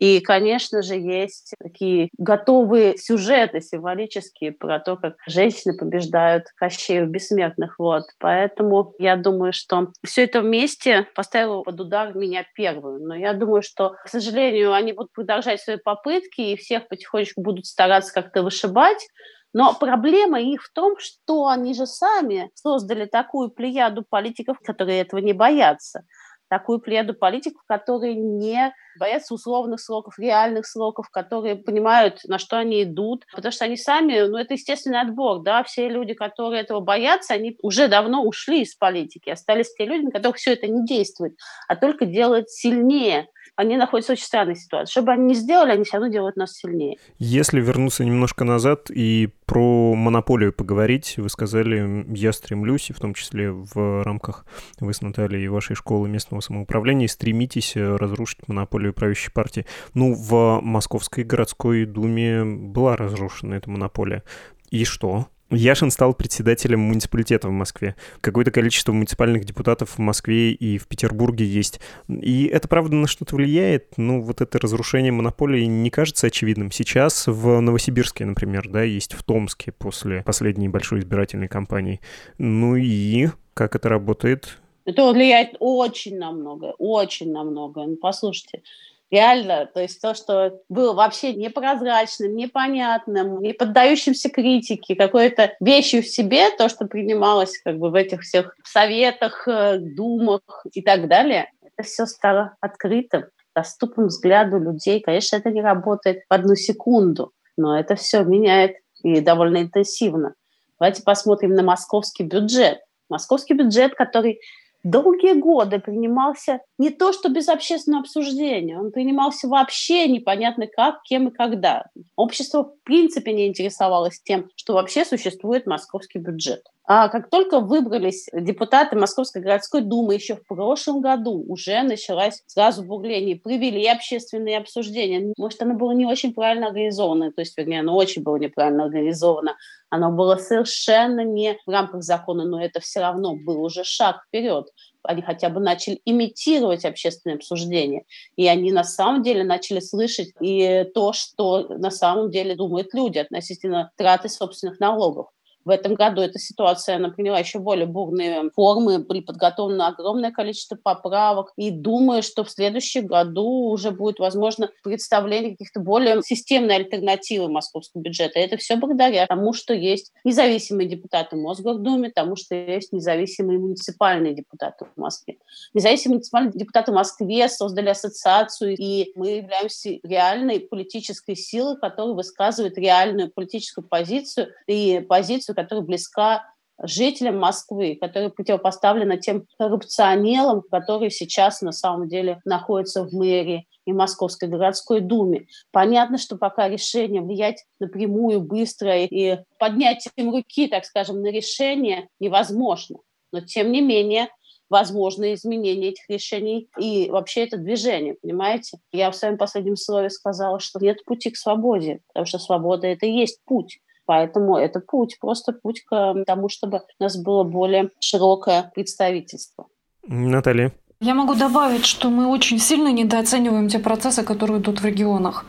И, 0.00 0.20
конечно 0.20 0.80
же, 0.80 0.94
есть 0.94 1.52
такие 1.62 2.08
готовые 2.16 2.96
сюжеты 2.96 3.60
символические 3.60 4.50
про 4.50 4.80
то, 4.80 4.96
как 4.96 5.16
женщины 5.26 5.76
побеждают 5.76 6.46
Кощеев 6.56 7.06
бессмертных. 7.08 7.74
Вот. 7.78 8.04
Поэтому 8.18 8.94
я 8.98 9.16
думаю, 9.16 9.52
что 9.52 9.92
все 10.02 10.24
это 10.24 10.40
вместе 10.40 11.06
поставило 11.14 11.62
под 11.62 11.78
удар 11.78 12.16
меня 12.16 12.46
первую. 12.54 13.06
Но 13.06 13.14
я 13.14 13.34
думаю, 13.34 13.60
что, 13.60 13.94
к 14.02 14.08
сожалению, 14.08 14.72
они 14.72 14.94
будут 14.94 15.12
продолжать 15.12 15.60
свои 15.60 15.76
попытки, 15.76 16.40
и 16.40 16.56
всех 16.56 16.88
потихонечку 16.88 17.42
будут 17.42 17.66
стараться 17.66 18.14
как-то 18.14 18.42
вышибать. 18.42 19.06
Но 19.52 19.74
проблема 19.74 20.40
их 20.40 20.62
в 20.62 20.72
том, 20.72 20.94
что 20.98 21.48
они 21.48 21.74
же 21.74 21.84
сами 21.84 22.50
создали 22.54 23.04
такую 23.04 23.50
плеяду 23.50 24.02
политиков, 24.08 24.60
которые 24.60 25.02
этого 25.02 25.20
не 25.20 25.34
боятся 25.34 26.04
такую 26.50 26.80
плеяду 26.80 27.14
политиков, 27.14 27.62
которые 27.66 28.16
не 28.16 28.74
боятся 28.98 29.34
условных 29.34 29.80
сроков, 29.80 30.18
реальных 30.18 30.66
сроков, 30.66 31.08
которые 31.10 31.56
понимают, 31.56 32.20
на 32.24 32.38
что 32.38 32.58
они 32.58 32.82
идут, 32.82 33.24
потому 33.34 33.52
что 33.52 33.64
они 33.64 33.76
сами, 33.76 34.20
ну, 34.28 34.36
это 34.38 34.54
естественный 34.54 35.00
отбор, 35.00 35.42
да, 35.42 35.62
все 35.64 35.88
люди, 35.88 36.14
которые 36.14 36.62
этого 36.62 36.80
боятся, 36.80 37.34
они 37.34 37.56
уже 37.62 37.88
давно 37.88 38.22
ушли 38.22 38.62
из 38.62 38.74
политики, 38.74 39.30
остались 39.30 39.72
те 39.74 39.84
люди, 39.84 40.06
на 40.06 40.10
которых 40.10 40.36
все 40.36 40.52
это 40.52 40.66
не 40.66 40.84
действует, 40.84 41.34
а 41.68 41.76
только 41.76 42.06
делает 42.06 42.50
сильнее 42.50 43.28
они 43.60 43.76
находятся 43.76 44.12
в 44.12 44.14
очень 44.14 44.24
странной 44.24 44.56
ситуации. 44.56 44.90
Что 44.90 45.02
бы 45.02 45.12
они 45.12 45.26
ни 45.26 45.34
сделали, 45.34 45.72
они 45.72 45.84
все 45.84 45.98
равно 45.98 46.10
делают 46.10 46.36
нас 46.36 46.54
сильнее. 46.54 46.96
Если 47.18 47.60
вернуться 47.60 48.06
немножко 48.06 48.44
назад 48.44 48.90
и 48.90 49.28
про 49.44 49.94
монополию 49.94 50.54
поговорить, 50.54 51.14
вы 51.18 51.28
сказали, 51.28 52.06
я 52.16 52.32
стремлюсь, 52.32 52.88
и 52.88 52.94
в 52.94 53.00
том 53.00 53.12
числе 53.12 53.50
в 53.50 54.02
рамках 54.02 54.46
вы 54.78 54.94
с 54.94 55.02
Натальей 55.02 55.44
и 55.44 55.48
вашей 55.48 55.76
школы 55.76 56.08
местного 56.08 56.40
самоуправления, 56.40 57.06
стремитесь 57.06 57.74
разрушить 57.76 58.48
монополию 58.48 58.79
правящей 58.88 59.30
партии. 59.30 59.66
Ну, 59.94 60.14
в 60.14 60.60
Московской 60.62 61.24
городской 61.24 61.84
думе 61.84 62.44
была 62.44 62.96
разрушена 62.96 63.54
эта 63.54 63.70
монополия. 63.70 64.22
И 64.70 64.84
что? 64.84 65.28
Яшин 65.50 65.90
стал 65.90 66.14
председателем 66.14 66.80
муниципалитета 66.80 67.48
в 67.48 67.52
Москве. 67.52 67.96
Какое-то 68.20 68.52
количество 68.52 68.92
муниципальных 68.92 69.44
депутатов 69.44 69.90
в 69.90 69.98
Москве 69.98 70.52
и 70.52 70.78
в 70.78 70.86
Петербурге 70.86 71.44
есть. 71.44 71.80
И 72.08 72.44
это, 72.44 72.68
правда, 72.68 72.94
на 72.94 73.08
что-то 73.08 73.34
влияет. 73.34 73.94
Ну, 73.96 74.22
вот 74.22 74.40
это 74.40 74.58
разрушение 74.58 75.10
монополии 75.10 75.64
не 75.64 75.90
кажется 75.90 76.28
очевидным. 76.28 76.70
Сейчас 76.70 77.26
в 77.26 77.60
Новосибирске, 77.60 78.24
например, 78.26 78.68
да, 78.68 78.82
есть 78.82 79.14
в 79.14 79.24
Томске 79.24 79.72
после 79.72 80.22
последней 80.22 80.68
большой 80.68 81.00
избирательной 81.00 81.48
кампании. 81.48 82.00
Ну 82.38 82.76
и 82.76 83.30
как 83.54 83.74
это 83.74 83.88
работает? 83.88 84.58
Это 84.84 85.12
влияет 85.12 85.56
очень 85.58 86.18
на 86.18 86.32
много, 86.32 86.74
очень 86.78 87.32
на 87.32 87.44
много. 87.44 87.84
Ну, 87.84 87.96
послушайте, 87.96 88.62
Реально, 89.10 89.66
то 89.66 89.80
есть 89.80 90.00
то, 90.00 90.14
что 90.14 90.60
было 90.68 90.92
вообще 90.92 91.34
непрозрачным, 91.34 92.36
непонятным, 92.36 93.42
не 93.42 93.52
поддающимся 93.52 94.30
критике, 94.30 94.94
какой-то 94.94 95.52
вещью 95.58 96.02
в 96.02 96.06
себе, 96.06 96.50
то, 96.56 96.68
что 96.68 96.86
принималось 96.86 97.58
как 97.58 97.78
бы 97.78 97.90
в 97.90 97.96
этих 97.96 98.20
всех 98.20 98.54
советах, 98.62 99.48
э, 99.48 99.78
думах 99.78 100.64
и 100.72 100.80
так 100.80 101.08
далее, 101.08 101.50
это 101.60 101.82
все 101.82 102.06
стало 102.06 102.54
открытым, 102.60 103.24
доступным 103.52 104.06
взгляду 104.06 104.60
людей. 104.60 105.00
Конечно, 105.00 105.34
это 105.34 105.50
не 105.50 105.60
работает 105.60 106.22
в 106.30 106.32
одну 106.32 106.54
секунду, 106.54 107.32
но 107.56 107.76
это 107.76 107.96
все 107.96 108.22
меняет 108.22 108.76
и 109.02 109.20
довольно 109.20 109.60
интенсивно. 109.60 110.34
Давайте 110.78 111.02
посмотрим 111.02 111.54
на 111.54 111.64
московский 111.64 112.22
бюджет. 112.22 112.78
Московский 113.08 113.54
бюджет, 113.54 113.96
который 113.96 114.40
долгие 114.82 115.34
годы 115.34 115.78
принимался 115.78 116.60
не 116.78 116.90
то 116.90 117.12
что 117.12 117.28
без 117.28 117.48
общественного 117.48 118.02
обсуждения, 118.02 118.78
он 118.78 118.92
принимался 118.92 119.48
вообще 119.48 120.06
непонятно 120.08 120.66
как, 120.66 121.02
кем 121.02 121.28
и 121.28 121.32
когда. 121.32 121.86
Общество 122.16 122.64
в 122.64 122.82
принципе 122.84 123.32
не 123.32 123.46
интересовалось 123.48 124.20
тем, 124.22 124.48
что 124.56 124.74
вообще 124.74 125.04
существует 125.04 125.66
московский 125.66 126.18
бюджет. 126.18 126.62
А 126.92 127.08
как 127.08 127.30
только 127.30 127.60
выбрались 127.60 128.26
депутаты 128.32 128.96
Московской 128.96 129.40
городской 129.40 129.80
думы 129.80 130.14
еще 130.14 130.34
в 130.34 130.44
прошлом 130.44 131.00
году, 131.00 131.44
уже 131.46 131.80
началось 131.84 132.42
сразу 132.48 132.82
бурление, 132.82 133.36
провели 133.36 133.86
общественные 133.86 134.58
обсуждения. 134.58 135.32
Может, 135.38 135.62
оно 135.62 135.74
было 135.74 135.92
не 135.92 136.04
очень 136.04 136.34
правильно 136.34 136.66
организовано, 136.66 137.30
то 137.30 137.42
есть, 137.42 137.56
вернее, 137.56 137.78
оно 137.78 137.94
очень 137.94 138.24
было 138.24 138.38
неправильно 138.38 138.86
организовано. 138.86 139.54
Оно 139.88 140.10
было 140.10 140.34
совершенно 140.34 141.20
не 141.20 141.56
в 141.64 141.70
рамках 141.70 142.02
закона, 142.02 142.44
но 142.44 142.60
это 142.60 142.80
все 142.80 142.98
равно 142.98 143.36
был 143.36 143.62
уже 143.62 143.84
шаг 143.84 144.24
вперед 144.26 144.66
они 145.02 145.22
хотя 145.22 145.48
бы 145.48 145.60
начали 145.60 145.98
имитировать 146.04 146.84
общественное 146.84 147.36
обсуждение. 147.36 148.04
И 148.36 148.46
они 148.46 148.70
на 148.70 148.84
самом 148.84 149.22
деле 149.22 149.44
начали 149.44 149.80
слышать 149.80 150.28
и 150.42 150.84
то, 150.94 151.14
что 151.14 151.68
на 151.68 151.90
самом 151.90 152.30
деле 152.30 152.54
думают 152.54 152.92
люди 152.92 153.16
относительно 153.16 153.92
траты 153.96 154.28
собственных 154.28 154.78
налогов. 154.78 155.28
В 155.64 155.70
этом 155.70 155.94
году 155.94 156.22
эта 156.22 156.38
ситуация 156.38 156.96
она 156.96 157.10
приняла 157.10 157.38
еще 157.38 157.58
более 157.58 157.86
бурные 157.86 158.50
формы, 158.54 158.98
были 158.98 159.20
подготовлено 159.20 159.86
огромное 159.86 160.30
количество 160.30 160.76
поправок, 160.76 161.52
и 161.56 161.70
думаю, 161.70 162.22
что 162.22 162.44
в 162.44 162.50
следующем 162.50 163.06
году 163.06 163.70
уже 163.70 163.90
будет 163.90 164.18
возможно 164.18 164.70
представление 164.82 165.52
каких-то 165.52 165.80
более 165.80 166.22
системной 166.22 166.76
альтернативы 166.76 167.48
московского 167.48 168.02
бюджета. 168.02 168.38
И 168.38 168.42
это 168.42 168.56
все 168.56 168.76
благодаря 168.76 169.26
тому, 169.26 169.52
что 169.52 169.74
есть 169.74 170.12
независимые 170.24 170.88
депутаты 170.88 171.36
в 171.36 172.12
тому, 172.14 172.36
что 172.36 172.54
есть 172.54 172.92
независимые 172.92 173.58
муниципальные 173.58 174.34
депутаты 174.34 174.86
в 174.96 175.00
Москве. 175.00 175.38
Независимые 175.74 176.16
муниципальные 176.16 176.52
депутаты 176.52 176.92
в 176.92 176.94
Москве 176.94 177.48
создали 177.48 177.88
ассоциацию, 177.88 178.76
и 178.78 179.12
мы 179.14 179.36
являемся 179.36 179.98
реальной 180.02 180.60
политической 180.60 181.36
силой, 181.36 181.76
которая 181.78 182.14
высказывает 182.14 182.78
реальную 182.78 183.30
политическую 183.30 183.86
позицию 183.86 184.48
и 184.66 185.04
позицию 185.08 185.49
позицию, 185.50 185.54
которая 185.54 185.84
близка 185.84 186.42
жителям 186.82 187.38
Москвы, 187.38 187.98
которая 188.00 188.30
противопоставлена 188.30 189.18
тем 189.18 189.46
коррупционерам, 189.58 190.62
которые 190.70 191.10
сейчас 191.10 191.60
на 191.60 191.72
самом 191.72 192.08
деле 192.08 192.40
находятся 192.46 193.04
в 193.04 193.12
мэрии 193.12 193.66
и 193.86 193.92
Московской 193.92 194.48
городской 194.48 195.00
думе. 195.00 195.46
Понятно, 195.72 196.16
что 196.16 196.36
пока 196.36 196.68
решение 196.68 197.20
влиять 197.20 197.66
напрямую, 197.80 198.40
быстро 198.40 198.96
и 198.96 199.38
поднятием 199.58 200.30
руки, 200.30 200.68
так 200.68 200.86
скажем, 200.86 201.20
на 201.20 201.30
решение 201.30 202.08
невозможно. 202.18 202.98
Но 203.32 203.40
тем 203.40 203.72
не 203.72 203.82
менее 203.82 204.28
возможно 204.70 205.34
изменение 205.34 205.90
этих 205.90 206.08
решений 206.08 206.68
и 206.78 207.10
вообще 207.10 207.44
это 207.44 207.58
движение, 207.58 208.14
понимаете? 208.14 208.78
Я 208.92 209.10
в 209.10 209.16
своем 209.16 209.36
последнем 209.36 209.76
слове 209.76 210.08
сказала, 210.08 210.60
что 210.60 210.78
нет 210.78 211.04
пути 211.04 211.30
к 211.30 211.36
свободе, 211.36 212.00
потому 212.08 212.24
что 212.24 212.38
свобода— 212.38 212.86
это 212.88 213.04
и 213.04 213.12
есть 213.12 213.40
путь. 213.44 213.80
Поэтому 214.10 214.56
это 214.56 214.80
путь, 214.80 215.18
просто 215.20 215.52
путь 215.52 215.84
к 215.84 216.24
тому, 216.26 216.48
чтобы 216.48 216.80
у 216.98 217.02
нас 217.04 217.16
было 217.16 217.44
более 217.44 217.90
широкое 218.00 218.72
представительство. 218.74 219.66
Наталья. 220.08 220.72
Я 221.00 221.14
могу 221.14 221.36
добавить, 221.36 221.86
что 221.86 222.10
мы 222.10 222.26
очень 222.26 222.58
сильно 222.58 222.88
недооцениваем 222.92 223.68
те 223.68 223.78
процессы, 223.78 224.24
которые 224.24 224.58
идут 224.58 224.80
в 224.80 224.84
регионах. 224.84 225.44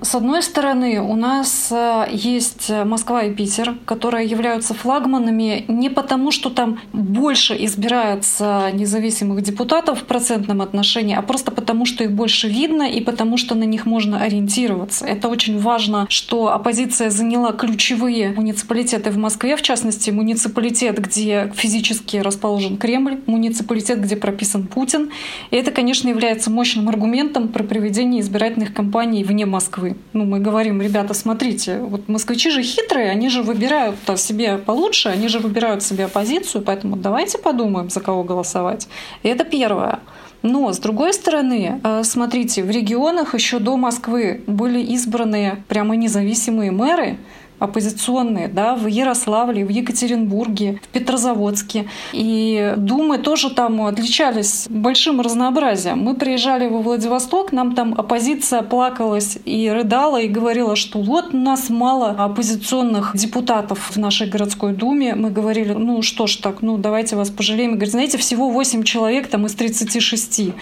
С 0.00 0.14
одной 0.14 0.42
стороны, 0.42 1.00
у 1.00 1.16
нас 1.16 1.68
э, 1.70 2.06
есть 2.12 2.70
Москва 2.84 3.22
и 3.22 3.34
Питер, 3.34 3.76
которые 3.86 4.26
являются 4.26 4.74
флагманами 4.74 5.64
не 5.68 5.88
потому, 5.88 6.30
что 6.30 6.50
там 6.50 6.80
больше 6.92 7.56
избирается 7.64 8.70
независимых 8.72 9.42
депутатов 9.42 10.00
в 10.00 10.04
процентном 10.04 10.60
отношении, 10.60 11.16
а 11.16 11.22
просто 11.22 11.50
потому, 11.50 11.86
что 11.86 12.04
их 12.04 12.12
больше 12.12 12.48
видно 12.48 12.82
и 12.82 13.00
потому, 13.00 13.36
что 13.36 13.54
на 13.54 13.64
них 13.64 13.86
можно 13.86 14.20
ориентироваться. 14.20 15.06
Это 15.06 15.28
очень 15.28 15.58
важно, 15.58 16.06
что 16.08 16.52
оппозиция 16.52 17.10
заняла 17.10 17.52
ключевые 17.52 18.30
муниципалитеты 18.30 19.10
в 19.10 19.16
Москве, 19.16 19.56
в 19.56 19.62
частности, 19.62 20.10
муниципалитет, 20.10 20.98
где 20.98 21.52
физически 21.54 22.18
расположен 22.18 22.76
Кремль, 22.76 23.20
муниципалитет, 23.26 24.00
где 24.02 24.16
прописан 24.16 24.66
Путин. 24.66 25.10
И 25.50 25.56
это, 25.56 25.70
конечно, 25.70 26.08
является 26.08 26.50
мощным 26.50 26.88
аргументом 26.88 27.48
про 27.48 27.62
проведение 27.62 28.20
избирательных 28.20 28.74
кампаний 28.74 29.24
вне 29.24 29.46
Москвы. 29.46 29.85
Москвы. 29.86 29.96
Ну, 30.12 30.24
мы 30.24 30.40
говорим, 30.40 30.80
ребята, 30.80 31.14
смотрите, 31.14 31.78
вот 31.78 32.08
москвичи 32.08 32.50
же 32.50 32.62
хитрые, 32.62 33.10
они 33.10 33.28
же 33.28 33.42
выбирают 33.42 33.96
себе 34.16 34.58
получше, 34.58 35.08
они 35.08 35.28
же 35.28 35.38
выбирают 35.38 35.82
себе 35.82 36.04
оппозицию, 36.06 36.62
поэтому 36.62 36.96
давайте 36.96 37.38
подумаем, 37.38 37.90
за 37.90 38.00
кого 38.00 38.24
голосовать. 38.24 38.88
И 39.22 39.28
это 39.28 39.44
первое. 39.44 39.98
Но, 40.42 40.72
с 40.72 40.78
другой 40.78 41.12
стороны, 41.12 41.80
э, 41.82 42.02
смотрите, 42.04 42.62
в 42.62 42.70
регионах 42.70 43.34
еще 43.34 43.58
до 43.58 43.76
Москвы 43.76 44.42
были 44.46 44.80
избраны 44.94 45.64
прямо 45.68 45.96
независимые 45.96 46.70
мэры, 46.70 47.16
оппозиционные, 47.58 48.48
да, 48.48 48.74
в 48.74 48.86
Ярославле, 48.86 49.64
в 49.64 49.68
Екатеринбурге, 49.68 50.80
в 50.82 50.88
Петрозаводске. 50.88 51.86
И 52.12 52.74
думы 52.76 53.18
тоже 53.18 53.50
там 53.50 53.82
отличались 53.82 54.66
большим 54.68 55.20
разнообразием. 55.20 56.00
Мы 56.00 56.14
приезжали 56.14 56.68
во 56.68 56.80
Владивосток, 56.80 57.52
нам 57.52 57.74
там 57.74 57.94
оппозиция 57.96 58.62
плакалась 58.62 59.38
и 59.44 59.70
рыдала, 59.70 60.20
и 60.20 60.28
говорила, 60.28 60.76
что 60.76 61.00
вот 61.00 61.32
у 61.32 61.36
нас 61.38 61.70
мало 61.70 62.10
оппозиционных 62.10 63.12
депутатов 63.14 63.90
в 63.94 63.96
нашей 63.98 64.28
городской 64.28 64.72
думе. 64.72 65.14
Мы 65.14 65.30
говорили, 65.30 65.72
ну 65.72 66.02
что 66.02 66.26
ж 66.26 66.36
так, 66.36 66.62
ну 66.62 66.76
давайте 66.76 67.16
вас 67.16 67.30
пожалеем. 67.30 67.72
И 67.72 67.74
говорит, 67.74 67.92
знаете, 67.92 68.18
всего 68.18 68.50
8 68.50 68.82
человек 68.82 69.28
там 69.28 69.46
из 69.46 69.54
36. 69.54 70.52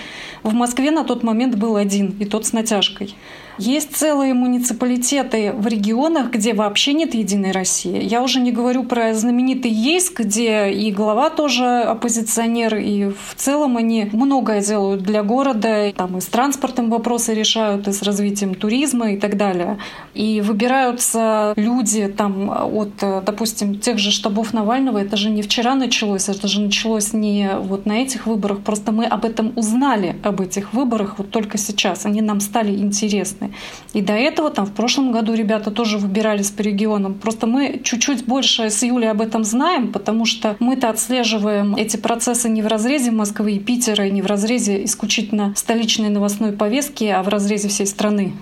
В 0.42 0.54
Москве 0.54 0.90
на 0.90 1.04
тот 1.04 1.22
момент 1.22 1.56
был 1.56 1.76
один, 1.76 2.14
и 2.20 2.24
тот 2.24 2.46
с 2.46 2.52
натяжкой. 2.52 3.14
Есть 3.58 3.94
целые 3.94 4.34
муниципалитеты 4.34 5.52
в 5.52 5.66
регионах, 5.68 6.30
где 6.30 6.54
вообще 6.54 6.92
нет 6.92 7.14
Единой 7.14 7.52
России. 7.52 8.02
Я 8.02 8.22
уже 8.22 8.40
не 8.40 8.50
говорю 8.50 8.82
про 8.82 9.14
знаменитый 9.14 9.70
Ейск, 9.70 10.20
где 10.20 10.70
и 10.72 10.90
глава 10.90 11.30
тоже 11.30 11.64
оппозиционер, 11.82 12.76
и 12.76 13.10
в 13.10 13.34
целом 13.36 13.76
они 13.76 14.10
многое 14.12 14.60
делают 14.60 15.02
для 15.02 15.22
города. 15.22 15.92
Там 15.96 16.18
и 16.18 16.20
с 16.20 16.26
транспортом 16.26 16.90
вопросы 16.90 17.32
решают, 17.32 17.86
и 17.86 17.92
с 17.92 18.02
развитием 18.02 18.54
туризма 18.56 19.12
и 19.12 19.16
так 19.16 19.36
далее. 19.36 19.78
И 20.14 20.40
выбираются 20.40 21.52
люди 21.56 22.08
там 22.08 22.50
от, 22.50 23.24
допустим, 23.24 23.78
тех 23.78 23.98
же 23.98 24.10
штабов 24.10 24.52
Навального. 24.52 24.98
Это 24.98 25.16
же 25.16 25.30
не 25.30 25.42
вчера 25.42 25.76
началось, 25.76 26.28
это 26.28 26.48
же 26.48 26.60
началось 26.60 27.12
не 27.12 27.50
вот 27.60 27.86
на 27.86 28.02
этих 28.02 28.26
выборах. 28.26 28.60
Просто 28.60 28.90
мы 28.90 29.04
об 29.04 29.24
этом 29.24 29.52
узнали, 29.54 30.16
об 30.24 30.40
этих 30.40 30.72
выборах 30.72 31.18
вот 31.18 31.30
только 31.30 31.56
сейчас. 31.56 32.04
Они 32.04 32.20
нам 32.20 32.40
стали 32.40 32.76
интересны 32.76 33.43
интересны. 33.44 33.54
И 33.92 34.00
до 34.00 34.12
этого 34.12 34.50
там 34.50 34.66
в 34.66 34.72
прошлом 34.72 35.12
году 35.12 35.34
ребята 35.34 35.70
тоже 35.70 35.98
выбирались 35.98 36.50
по 36.50 36.62
регионам. 36.62 37.14
Просто 37.14 37.46
мы 37.46 37.80
чуть-чуть 37.82 38.24
больше 38.24 38.70
с 38.70 38.82
Юлей 38.82 39.10
об 39.10 39.20
этом 39.20 39.44
знаем, 39.44 39.92
потому 39.92 40.26
что 40.26 40.56
мы-то 40.60 40.90
отслеживаем 40.90 41.76
эти 41.76 41.96
процессы 41.96 42.48
не 42.48 42.62
в 42.62 42.66
разрезе 42.66 43.10
Москвы 43.10 43.52
и 43.52 43.58
Питера, 43.58 44.06
и 44.06 44.10
не 44.10 44.22
в 44.22 44.26
разрезе 44.26 44.84
исключительно 44.84 45.52
столичной 45.56 46.08
новостной 46.08 46.52
повестки, 46.52 47.04
а 47.04 47.22
в 47.22 47.28
разрезе 47.28 47.68
всей 47.68 47.86
страны. 47.86 48.32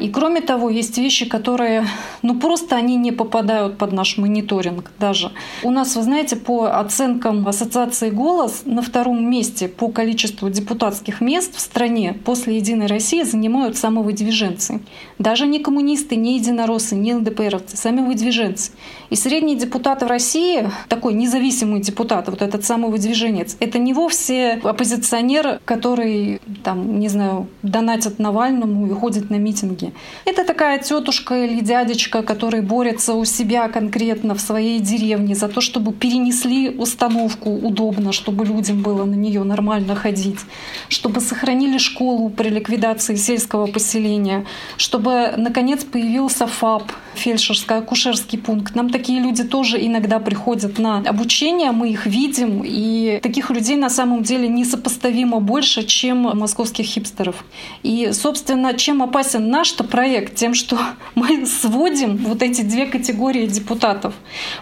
И 0.00 0.08
кроме 0.08 0.40
того, 0.40 0.70
есть 0.70 0.98
вещи, 0.98 1.26
которые, 1.26 1.84
ну 2.22 2.38
просто 2.38 2.76
они 2.76 2.96
не 2.96 3.12
попадают 3.12 3.78
под 3.78 3.92
наш 3.92 4.18
мониторинг 4.18 4.90
даже. 4.98 5.32
У 5.62 5.70
нас, 5.70 5.96
вы 5.96 6.02
знаете, 6.02 6.36
по 6.36 6.78
оценкам 6.78 7.46
Ассоциации 7.46 8.10
«Голос» 8.10 8.62
на 8.64 8.82
втором 8.82 9.28
месте 9.28 9.68
по 9.68 9.88
количеству 9.88 10.50
депутатских 10.50 11.20
мест 11.20 11.54
в 11.56 11.60
стране 11.60 12.14
после 12.24 12.56
«Единой 12.56 12.86
России» 12.86 13.22
занимают 13.22 13.76
самовыдвиженцы. 13.76 14.80
Даже 15.18 15.46
не 15.46 15.58
коммунисты, 15.58 16.16
не 16.16 16.36
единороссы, 16.36 16.94
не 16.94 17.14
ЛДПРовцы, 17.14 17.76
сами 17.76 18.00
выдвиженцы. 18.00 18.72
И 19.10 19.16
средний 19.16 19.56
депутат 19.56 20.02
в 20.02 20.06
России, 20.06 20.70
такой 20.88 21.14
независимый 21.14 21.80
депутат, 21.80 22.28
вот 22.28 22.42
этот 22.42 22.64
самый 22.64 22.90
выдвиженец, 22.90 23.56
это 23.60 23.78
не 23.78 23.94
вовсе 23.94 24.60
оппозиционер, 24.62 25.60
который, 25.64 26.40
там, 26.62 27.00
не 27.00 27.08
знаю, 27.08 27.48
донатит 27.62 28.18
Навальному 28.18 28.86
и 28.86 28.90
ходит 28.90 29.30
на 29.30 29.36
митинги. 29.36 29.87
Это 30.24 30.44
такая 30.44 30.78
тетушка 30.78 31.44
или 31.44 31.60
дядечка, 31.60 32.22
который 32.22 32.60
борется 32.60 33.14
у 33.14 33.24
себя 33.24 33.68
конкретно 33.68 34.34
в 34.34 34.40
своей 34.40 34.80
деревне 34.80 35.34
за 35.34 35.48
то, 35.48 35.60
чтобы 35.60 35.92
перенесли 35.92 36.70
установку 36.70 37.50
удобно, 37.50 38.12
чтобы 38.12 38.44
людям 38.44 38.82
было 38.82 39.04
на 39.04 39.14
нее 39.14 39.42
нормально 39.44 39.94
ходить, 39.94 40.40
чтобы 40.88 41.20
сохранили 41.20 41.78
школу 41.78 42.30
при 42.30 42.48
ликвидации 42.48 43.16
сельского 43.16 43.66
поселения, 43.66 44.44
чтобы 44.76 45.34
наконец 45.36 45.84
появился 45.84 46.46
ФАП, 46.46 46.92
фельдшерско-акушерский 47.14 48.38
пункт. 48.38 48.74
Нам 48.74 48.90
такие 48.90 49.20
люди 49.20 49.44
тоже 49.44 49.84
иногда 49.84 50.18
приходят 50.18 50.78
на 50.78 50.98
обучение, 50.98 51.72
мы 51.72 51.90
их 51.90 52.06
видим, 52.06 52.62
и 52.64 53.20
таких 53.22 53.50
людей 53.50 53.76
на 53.76 53.90
самом 53.90 54.22
деле 54.22 54.48
несопоставимо 54.48 55.40
больше, 55.40 55.84
чем 55.84 56.22
московских 56.38 56.86
хипстеров. 56.86 57.44
И, 57.82 58.10
собственно, 58.12 58.74
чем 58.74 59.02
опасен 59.02 59.50
наш-то 59.68 59.84
проект? 59.84 60.34
Тем, 60.34 60.54
что 60.54 60.78
мы 61.14 61.46
сводим 61.46 62.16
вот 62.16 62.42
эти 62.42 62.62
две 62.62 62.86
категории 62.86 63.46
депутатов. 63.46 64.14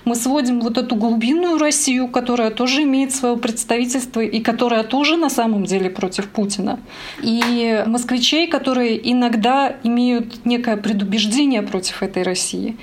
Мы 0.05 0.15
сводим 0.15 0.61
вот 0.61 0.79
эту 0.79 0.97
глубинную 0.97 1.59
Россию, 1.59 2.09
которая 2.09 2.51
тоже 2.51 2.83
имеет 2.83 3.15
свое 3.15 3.37
представительство 3.37 4.21
и 4.21 4.41
которая 4.41 4.83
тоже 4.83 5.17
на 5.17 5.31
самом 5.31 5.65
деле 5.65 5.91
против 5.91 6.29
Путина. 6.29 6.79
И 7.23 7.85
москвичей, 7.87 8.49
которые 8.49 8.99
иногда 9.13 9.77
имеют 9.85 10.47
некое 10.47 10.77
предубеждение 10.77 11.63
против 11.63 12.03
этой 12.03 12.23
России. 12.23 12.77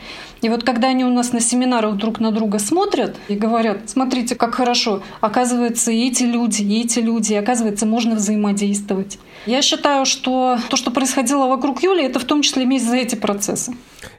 И 0.44 0.50
вот 0.50 0.66
когда 0.66 0.90
они 0.90 1.06
у 1.06 1.10
нас 1.10 1.32
на 1.32 1.40
семинарах 1.40 1.96
друг 1.96 2.20
на 2.20 2.32
друга 2.32 2.60
смотрят 2.60 3.16
и 3.30 3.36
говорят, 3.36 3.90
смотрите, 3.90 4.36
как 4.36 4.56
хорошо, 4.56 5.02
оказывается, 5.22 5.90
и 5.90 6.10
эти 6.10 6.24
люди, 6.24 6.62
и 6.64 6.82
эти 6.82 7.00
люди, 7.00 7.32
и 7.32 7.38
оказывается, 7.38 7.86
можно 7.86 8.16
взаимодействовать. 8.16 9.20
Я 9.46 9.62
считаю, 9.62 10.06
что 10.06 10.58
то, 10.70 10.76
что 10.76 10.92
происходило 10.92 11.48
вокруг 11.48 11.82
Юли, 11.82 12.04
это 12.04 12.20
в 12.20 12.26
том 12.26 12.42
числе 12.42 12.66
месть 12.66 12.86
за 12.86 12.98
эти 12.98 13.16
процессы. 13.16 13.74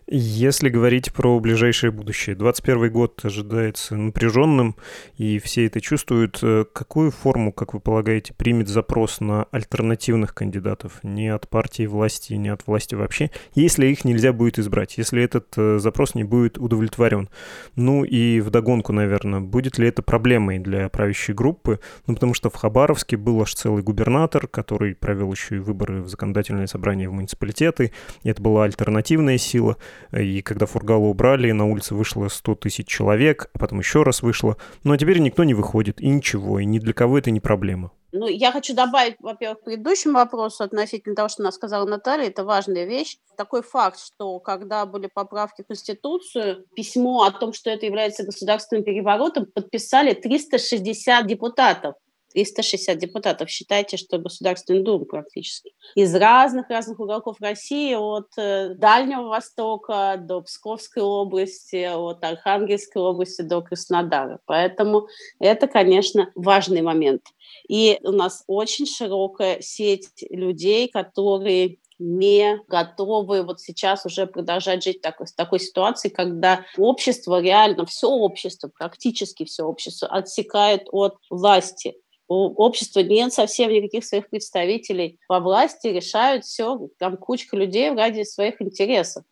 Если 0.07 0.69
говорить 0.69 1.15
про 1.15 1.41
ближайшее 1.41 1.91
будущее, 1.91 2.37
21 2.37 2.93
год 2.93 3.25
ожидается 3.25 3.97
напряженным, 3.97 4.77
и 5.17 5.39
все 5.39 5.65
это 5.65 5.81
чувствуют. 5.81 6.41
Э, 6.43 6.67
какую 6.71 7.11
форму, 7.11 7.53
как 7.53 7.73
вы 7.73 7.81
полагаете, 7.81 8.35
примет 8.35 8.69
запрос 8.69 9.21
на 9.21 9.45
альтернативных 9.45 10.35
кандидатов? 10.35 11.03
Не 11.03 11.29
от 11.29 11.49
партии 11.49 11.87
власти, 11.87 12.35
не 12.35 12.51
от 12.51 12.67
власти 12.67 12.95
вообще, 12.95 13.31
если 13.55 13.87
их 13.87 14.05
нельзя 14.05 14.35
будет 14.35 14.59
избрать, 14.59 14.99
если 14.99 15.23
этот 15.23 15.47
э, 15.57 15.79
запрос 15.79 16.15
не 16.15 16.25
будет 16.25 16.59
удовлетворен. 16.59 17.31
Ну 17.75 18.05
и 18.05 18.41
вдогонку, 18.41 18.93
наверное, 18.93 19.41
будет 19.41 19.79
ли 19.79 19.89
это 19.89 20.03
проблемой 20.03 20.59
для 20.59 20.91
правящей 20.91 21.35
группы? 21.35 21.81
Ну 22.07 22.13
потому 22.13 22.35
что 22.35 22.51
в 22.51 22.57
Хабаровске 22.57 23.17
был 23.17 23.41
аж 23.41 23.55
целый 23.55 23.83
губернатор, 23.83 24.49
который 24.49 24.95
провел 24.95 25.33
еще 25.33 25.57
и 25.57 25.61
выборы 25.61 26.03
в 26.03 26.11
законодательное 26.11 26.67
собрание 26.67 27.09
в 27.09 27.13
муниципалитеты, 27.15 27.93
это 28.23 28.43
была 28.43 28.65
альтернативная 28.65 29.39
сила— 29.39 29.79
и 30.13 30.43
когда 30.43 30.67
Фургала 30.67 31.05
убрали, 31.05 31.51
на 31.53 31.67
улице 31.67 31.95
вышло 31.95 32.29
100 32.29 32.55
тысяч 32.57 32.87
человек, 32.87 33.51
а 33.55 33.59
потом 33.59 33.79
еще 33.81 34.03
раз 34.03 34.23
вышло. 34.23 34.57
Ну 34.83 34.93
а 34.93 34.99
теперь 34.99 35.19
никто 35.19 35.45
не 35.45 35.55
выходит, 35.55 36.01
и 36.01 36.09
ничего, 36.09 36.59
и 36.59 36.65
ни 36.65 36.79
для 36.79 36.93
кого 36.93 37.19
это 37.19 37.31
не 37.31 37.41
проблема. 37.41 37.93
Ну, 38.17 38.29
я 38.29 38.53
хочу 38.53 38.77
добавить, 38.77 39.17
во-первых, 39.19 39.59
к 39.61 39.65
предыдущему 39.65 40.15
вопросу 40.15 40.63
относительно 40.63 41.17
того, 41.17 41.29
что 41.29 41.43
она 41.43 41.51
сказала 41.51 41.85
Наталья, 41.85 42.29
это 42.29 42.45
важная 42.45 42.85
вещь. 42.85 43.17
Такой 43.37 43.63
факт, 43.63 43.99
что 43.99 44.39
когда 44.39 44.87
были 44.87 45.11
поправки 45.13 45.63
в 45.63 45.67
Конституцию, 45.67 46.65
письмо 46.77 47.25
о 47.25 47.33
том, 47.33 47.53
что 47.53 47.71
это 47.71 47.87
является 47.87 48.23
государственным 48.23 48.85
переворотом, 48.85 49.47
подписали 49.47 50.15
360 50.15 51.27
депутатов. 51.27 51.97
360 52.35 52.99
депутатов, 52.99 53.49
считайте, 53.49 53.97
что 53.97 54.19
Государственный 54.19 54.83
Дум 54.83 55.05
практически. 55.05 55.73
Из 55.95 56.15
разных-разных 56.15 56.99
уголков 56.99 57.37
России, 57.41 57.95
от 57.95 58.29
э, 58.37 58.75
Дальнего 58.75 59.29
Востока 59.29 60.17
до 60.19 60.43
Псковской 60.43 61.03
области, 61.03 61.85
от 61.85 62.25
Архангельской 62.25 63.01
области 63.01 63.43
до 63.43 63.63
Краснодара. 63.63 64.41
Поэтому 64.47 65.07
это, 65.39 65.69
конечно, 65.69 66.31
важный 66.35 66.83
момент. 66.83 67.23
И 67.69 67.99
у 68.03 68.11
нас 68.11 68.43
очень 68.49 68.87
широкая 68.87 69.61
сеть 69.61 70.09
людей, 70.31 70.89
которые 70.89 71.79
не 72.01 72.61
готовы 72.67 73.45
вот 73.45 73.61
сейчас 73.61 74.05
уже 74.05 74.27
продолжать 74.27 74.83
жить 74.83 75.01
так, 75.01 75.21
в 75.21 75.33
такой 75.37 75.61
ситуации, 75.61 76.09
когда 76.09 76.65
общество 76.77 77.41
реально, 77.41 77.87
все 77.87 78.09
общество, 78.09 78.69
практически 78.77 79.45
все 79.45 79.63
общество 79.63 80.09
отсекает 80.09 80.89
от 80.91 81.15
власти 81.31 81.95
у 82.29 82.55
общества 82.63 83.01
нет 83.01 83.33
совсем 83.33 83.71
никаких 83.71 84.05
своих 84.05 84.29
представителей 84.31 85.19
во 85.29 85.41
власти, 85.41 85.89
решают 85.89 86.45
все, 86.45 86.89
там 86.99 87.17
кучка 87.17 87.57
людей 87.57 87.91
ради 87.91 88.23
своих 88.23 88.61
интересов. 88.63 89.25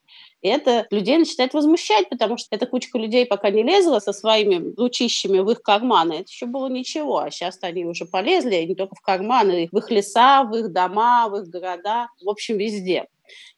И 0.42 0.48
это 0.48 0.86
людей 0.90 1.18
начинает 1.18 1.54
возмущать, 1.54 2.08
потому 2.08 2.36
что 2.36 2.48
эта 2.54 2.66
кучка 2.66 2.98
людей 2.98 3.24
пока 3.26 3.50
не 3.50 3.62
лезла 3.62 4.00
со 4.00 4.12
своими 4.12 4.74
лучищами 4.76 5.38
в 5.38 5.48
их 5.50 5.62
карманы, 5.62 6.14
это 6.14 6.30
еще 6.30 6.46
было 6.46 6.68
ничего. 6.68 7.18
А 7.18 7.30
сейчас 7.30 7.58
они 7.62 7.86
уже 7.86 8.06
полезли 8.06 8.56
не 8.56 8.74
только 8.74 8.96
в 8.96 9.00
карманы, 9.00 9.68
в 9.70 9.78
их 9.78 9.90
леса, 9.90 10.42
в 10.42 10.54
их 10.56 10.72
дома, 10.72 11.28
в 11.28 11.36
их 11.36 11.48
города, 11.48 12.08
в 12.20 12.28
общем, 12.28 12.58
везде. 12.58 13.06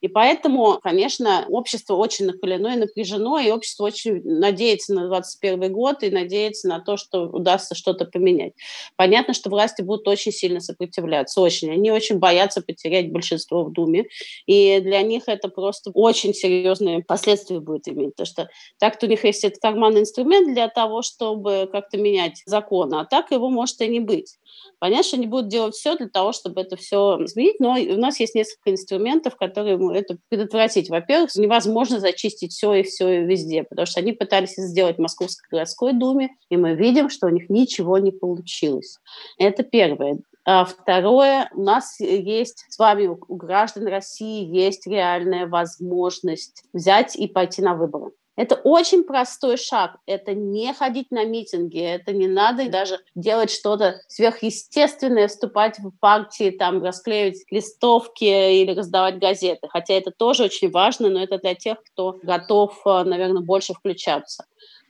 И 0.01 0.09
поэтому, 0.09 0.79
конечно, 0.83 1.47
общество 1.49 1.95
очень 1.95 2.27
накалено 2.27 2.75
и 2.75 2.77
напряжено, 2.77 3.39
и 3.39 3.51
общество 3.51 3.85
очень 3.85 4.23
надеется 4.25 4.95
на 4.95 5.09
2021 5.09 5.73
год 5.73 6.03
и 6.03 6.11
надеется 6.11 6.69
на 6.69 6.81
то, 6.81 6.97
что 6.97 7.23
удастся 7.23 7.75
что-то 7.75 8.05
поменять. 8.05 8.53
Понятно, 8.97 9.35
что 9.35 9.51
власти 9.51 9.83
будут 9.83 10.07
очень 10.09 10.33
сильно 10.33 10.61
сопротивляться, 10.61 11.41
очень. 11.41 11.71
Они 11.71 11.91
очень 11.91 12.19
боятся 12.19 12.61
потерять 12.61 13.11
большинство 13.11 13.65
в 13.65 13.73
Думе, 13.73 14.07
и 14.47 14.81
для 14.81 15.03
них 15.03 15.25
это 15.27 15.49
просто 15.49 15.91
очень 15.95 16.35
серьезные 16.35 17.03
последствия 17.03 17.61
будет 17.61 17.89
иметь, 17.89 18.11
потому 18.11 18.27
что 18.27 18.49
так-то 18.79 19.07
у 19.07 19.09
них 19.09 19.25
есть 19.25 19.45
этот 19.45 19.61
карманный 19.61 20.01
инструмент 20.01 20.53
для 20.53 20.69
того, 20.69 21.03
чтобы 21.03 21.69
как-то 21.71 21.97
менять 21.97 22.43
закон, 22.47 22.95
а 22.95 23.05
так 23.05 23.31
его 23.31 23.49
может 23.49 23.81
и 23.81 23.89
не 23.89 24.01
быть. 24.01 24.37
Понятно, 24.79 25.05
что 25.05 25.17
они 25.17 25.27
будут 25.27 25.49
делать 25.49 25.75
все 25.75 25.97
для 25.97 26.09
того, 26.09 26.33
чтобы 26.33 26.61
это 26.61 26.77
все 26.77 27.19
изменить, 27.25 27.59
но 27.59 27.73
у 27.73 27.99
нас 27.99 28.21
есть 28.21 28.35
несколько 28.35 28.71
инструментов, 28.71 29.37
которые 29.37 29.64
которые 29.65 30.01
это 30.01 30.17
предотвратить. 30.29 30.91
Во-первых, 30.91 31.35
невозможно 31.37 32.01
зачистить 32.01 32.53
все 32.53 32.75
и 32.75 32.83
все 32.83 33.23
и 33.23 33.25
везде, 33.25 33.65
потому 33.65 33.87
что 33.87 34.01
они 34.01 34.13
пытались 34.13 34.55
сделать 34.57 34.97
в 34.97 35.01
Московской 35.01 35.47
городской 35.51 35.93
думе, 35.93 36.31
и 36.49 36.57
мы 36.57 36.75
видим, 36.75 37.11
что 37.11 37.27
у 37.27 37.31
них 37.31 37.49
ничего 37.49 37.99
не 37.99 38.13
получилось. 38.13 38.99
Это 39.39 39.63
первое. 39.63 40.19
А 40.47 40.67
второе, 40.67 41.51
у 41.55 41.63
нас 41.63 41.99
есть 42.01 42.67
с 42.69 42.79
вами, 42.79 43.07
у 43.07 43.37
граждан 43.37 43.87
России 43.87 44.45
есть 44.45 44.87
реальная 44.87 45.47
возможность 45.47 46.65
взять 46.75 47.17
и 47.17 47.27
пойти 47.27 47.63
на 47.63 47.75
выборы. 47.75 48.11
Это 48.37 48.57
очень 48.57 49.05
простой 49.05 49.57
шаг. 49.57 49.99
Это 50.07 50.35
не 50.35 50.73
ходить 50.75 51.11
на 51.13 51.25
митинги, 51.25 51.81
это 51.81 52.13
не 52.13 52.27
надо 52.27 52.69
даже 52.69 52.99
делать 53.15 53.51
что-то 53.51 54.01
сверхъестественное, 54.09 55.29
вступать 55.29 55.79
в 55.79 55.91
партии, 56.01 56.51
там, 56.51 56.83
расклеивать 56.83 57.45
листовки 57.51 58.25
или 58.25 58.75
раздавать 58.75 59.21
газеты. 59.21 59.69
Хотя 59.69 59.95
это 59.95 60.11
тоже 60.11 60.45
очень 60.45 60.71
важно, 60.71 61.11
но 61.11 61.23
это 61.23 61.39
для 61.39 61.55
тех, 61.55 61.79
кто 61.93 62.19
готов, 62.23 62.81
э, 62.85 63.05
наверное, 63.05 63.43
больше 63.43 63.73
включаться. 63.73 64.45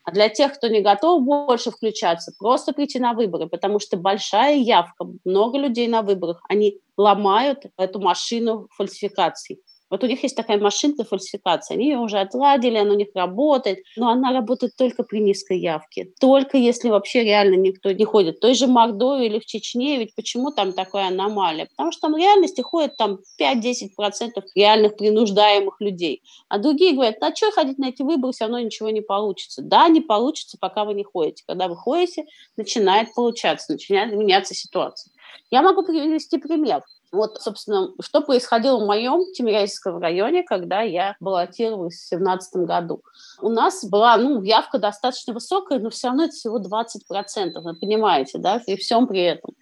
А 0.05 0.13
для 0.13 0.29
тех, 0.29 0.55
кто 0.55 0.69
не 0.69 0.81
готов 0.81 1.23
больше 1.23 1.71
включаться, 1.71 2.33
просто 2.39 2.73
прийти 2.73 2.99
на 2.99 3.15
выборы, 3.15 3.47
потому 3.49 3.79
что 3.79 3.97
большая 3.97 4.57
явка, 4.57 5.07
много 5.25 5.59
людей 5.59 5.89
на 5.89 6.03
выборах, 6.03 6.43
они 6.49 6.79
ломают 6.97 7.65
эту 7.79 8.01
машину 8.01 8.69
фальсификаций. 8.77 9.61
Вот 9.95 10.03
у 10.03 10.09
них 10.09 10.25
есть 10.25 10.35
такая 10.35 10.59
машинка 10.59 11.05
фальсификации, 11.05 11.75
они 11.75 11.91
ее 11.91 11.99
уже 11.99 12.19
отладили, 12.19 12.79
она 12.79 12.95
у 12.95 12.97
них 12.97 13.11
работает, 13.15 13.79
но 13.95 14.09
она 14.09 14.33
работает 14.33 14.75
только 14.77 15.05
при 15.05 15.21
низкой 15.21 15.61
явке, 15.61 16.09
только 16.19 16.59
если 16.59 16.89
вообще 16.89 17.23
реально 17.23 17.55
никто 17.55 17.93
не 17.93 18.05
ходит. 18.05 18.39
В 18.39 18.41
той 18.41 18.55
же 18.55 18.67
Мордовии 18.67 19.27
или 19.27 19.39
в 19.39 19.47
Чечне, 19.47 19.99
ведь 19.99 20.17
почему 20.17 20.51
там 20.51 20.73
такая 20.73 21.07
аномалия? 21.11 21.67
Потому 21.67 21.93
что 21.93 22.01
там 22.09 22.15
в 22.15 22.17
реальности 22.17 22.61
ходит 22.61 22.97
там 22.97 23.21
5-10% 23.41 24.43
реальных 24.57 24.97
принуждаемых 24.97 25.77
людей. 25.79 26.23
А 26.49 26.59
другие 26.59 26.95
говорят, 26.95 27.23
а 27.23 27.33
что 27.33 27.53
ходить 27.53 27.79
на 27.79 27.91
эти 27.91 28.03
выборы, 28.03 28.33
все 28.33 28.47
равно 28.47 28.59
ничего 28.59 28.91
не 28.91 29.01
получится. 29.01 29.63
Да, 29.63 29.89
не 29.89 30.01
получится, 30.01 30.59
пока 30.61 30.85
вы 30.85 30.95
не 30.95 31.05
ходите. 31.05 31.45
Когда 31.47 31.69
вы 31.69 31.77
ходите, 31.77 32.25
начинает 32.57 33.15
получаться, 33.15 33.71
начинает 33.71 34.13
меняться 34.13 34.55
ситуация. 34.55 35.13
Я 35.53 35.63
могу 35.63 35.85
привести 35.85 36.39
пример. 36.39 36.83
Вот, 37.15 37.41
собственно, 37.41 37.91
что 38.01 38.21
происходило 38.21 38.79
в 38.79 38.87
моем 38.87 39.33
Тимирязевском 39.33 39.99
районе, 39.99 40.43
когда 40.43 40.83
я 40.83 41.17
баллотировалась 41.21 41.95
в 41.95 42.19
2017 42.19 42.57
году. 42.67 43.03
У 43.41 43.49
нас 43.49 43.85
была, 43.85 44.17
ну, 44.17 44.43
явка 44.43 44.79
достаточно 44.79 45.33
высокая, 45.33 45.79
но 45.79 45.91
все 45.91 46.09
равно 46.09 46.25
это 46.25 46.33
всего 46.33 46.59
20%, 46.59 47.61
вы 47.61 47.75
понимаете, 47.77 48.39
да, 48.39 48.61
при 48.65 48.77
всем 48.77 49.07
при 49.07 49.23
этом. 49.23 49.55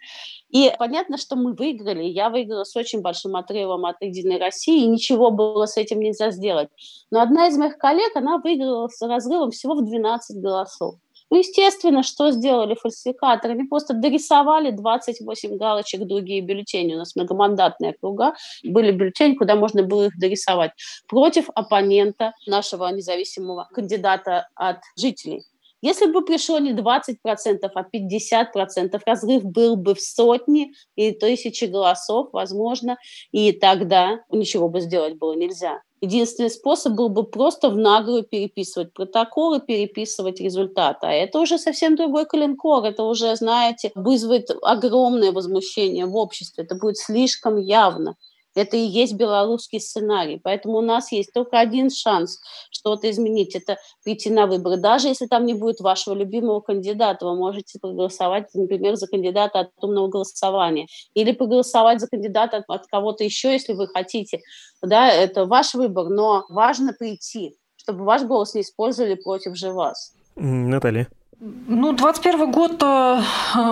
И 0.48 0.70
понятно, 0.78 1.16
что 1.16 1.36
мы 1.36 1.54
выиграли. 1.54 2.04
Я 2.04 2.30
выиграла 2.30 2.64
с 2.64 2.74
очень 2.76 3.00
большим 3.00 3.36
отрывом 3.36 3.86
от 3.86 3.96
«Единой 4.00 4.38
России», 4.38 4.84
и 4.84 4.88
ничего 4.88 5.30
было 5.30 5.66
с 5.66 5.76
этим 5.76 6.00
нельзя 6.00 6.30
сделать. 6.30 6.68
Но 7.10 7.20
одна 7.20 7.48
из 7.48 7.56
моих 7.56 7.78
коллег, 7.78 8.14
она 8.16 8.38
выиграла 8.38 8.88
с 8.88 9.00
разрывом 9.00 9.50
всего 9.50 9.74
в 9.74 9.84
12 9.84 10.42
голосов. 10.42 10.96
Ну, 11.32 11.38
естественно, 11.38 12.02
что 12.02 12.30
сделали 12.30 12.74
фальсификаторы? 12.74 13.54
Они 13.54 13.64
просто 13.64 13.94
дорисовали 13.94 14.70
28 14.70 15.56
галочек 15.56 16.06
другие 16.06 16.42
бюллетени. 16.42 16.92
У 16.92 16.98
нас 16.98 17.16
многомандатные 17.16 17.92
округа. 17.92 18.34
Были 18.62 18.92
бюллетени, 18.92 19.36
куда 19.36 19.56
можно 19.56 19.82
было 19.82 20.08
их 20.08 20.18
дорисовать. 20.18 20.72
Против 21.08 21.48
оппонента 21.54 22.34
нашего 22.46 22.86
независимого 22.88 23.66
кандидата 23.72 24.46
от 24.56 24.80
жителей. 24.98 25.42
Если 25.80 26.04
бы 26.04 26.22
пришло 26.22 26.58
не 26.58 26.74
20%, 26.74 27.16
а 27.24 27.82
50%, 27.82 29.00
разрыв 29.06 29.42
был 29.42 29.76
бы 29.76 29.94
в 29.94 30.02
сотни 30.02 30.74
и 30.96 31.12
тысячи 31.12 31.64
голосов, 31.64 32.28
возможно, 32.34 32.98
и 33.30 33.52
тогда 33.52 34.20
ничего 34.30 34.68
бы 34.68 34.82
сделать 34.82 35.16
было 35.16 35.32
нельзя. 35.32 35.80
Единственный 36.02 36.50
способ 36.50 36.94
был 36.94 37.08
бы 37.08 37.22
просто 37.22 37.70
в 37.70 37.76
наглую 37.78 38.24
переписывать 38.24 38.92
протоколы, 38.92 39.60
переписывать 39.60 40.40
результаты. 40.40 41.06
А 41.06 41.12
это 41.12 41.38
уже 41.38 41.58
совсем 41.58 41.94
другой 41.94 42.26
коленкор. 42.26 42.84
Это 42.84 43.04
уже, 43.04 43.34
знаете, 43.36 43.92
вызовет 43.94 44.50
огромное 44.62 45.30
возмущение 45.30 46.06
в 46.06 46.16
обществе. 46.16 46.64
Это 46.64 46.74
будет 46.74 46.98
слишком 46.98 47.56
явно. 47.56 48.16
Это 48.54 48.76
и 48.76 48.80
есть 48.80 49.14
белорусский 49.14 49.80
сценарий. 49.80 50.40
Поэтому 50.42 50.78
у 50.78 50.80
нас 50.82 51.12
есть 51.12 51.32
только 51.32 51.58
один 51.58 51.90
шанс 51.90 52.40
что-то 52.70 53.10
изменить. 53.10 53.54
Это 53.54 53.78
прийти 54.04 54.30
на 54.30 54.46
выборы. 54.46 54.76
Даже 54.76 55.08
если 55.08 55.26
там 55.26 55.46
не 55.46 55.54
будет 55.54 55.80
вашего 55.80 56.14
любимого 56.14 56.60
кандидата, 56.60 57.24
вы 57.24 57.36
можете 57.36 57.78
проголосовать, 57.78 58.48
например, 58.54 58.96
за 58.96 59.06
кандидата 59.06 59.60
от 59.60 59.70
умного 59.82 60.08
голосования. 60.08 60.86
Или 61.14 61.32
проголосовать 61.32 62.00
за 62.00 62.08
кандидата 62.08 62.58
от, 62.58 62.64
от 62.68 62.86
кого-то 62.86 63.24
еще, 63.24 63.52
если 63.52 63.72
вы 63.72 63.88
хотите. 63.88 64.40
Да, 64.82 65.08
это 65.08 65.46
ваш 65.46 65.74
выбор, 65.74 66.08
но 66.08 66.44
важно 66.48 66.92
прийти, 66.92 67.56
чтобы 67.76 68.04
ваш 68.04 68.22
голос 68.22 68.54
не 68.54 68.62
использовали 68.62 69.14
против 69.14 69.56
же 69.56 69.72
вас. 69.72 70.12
Наталья. 70.36 71.08
Ну, 71.66 71.92
21 71.92 72.52
год 72.52 72.80
э, 72.84 73.20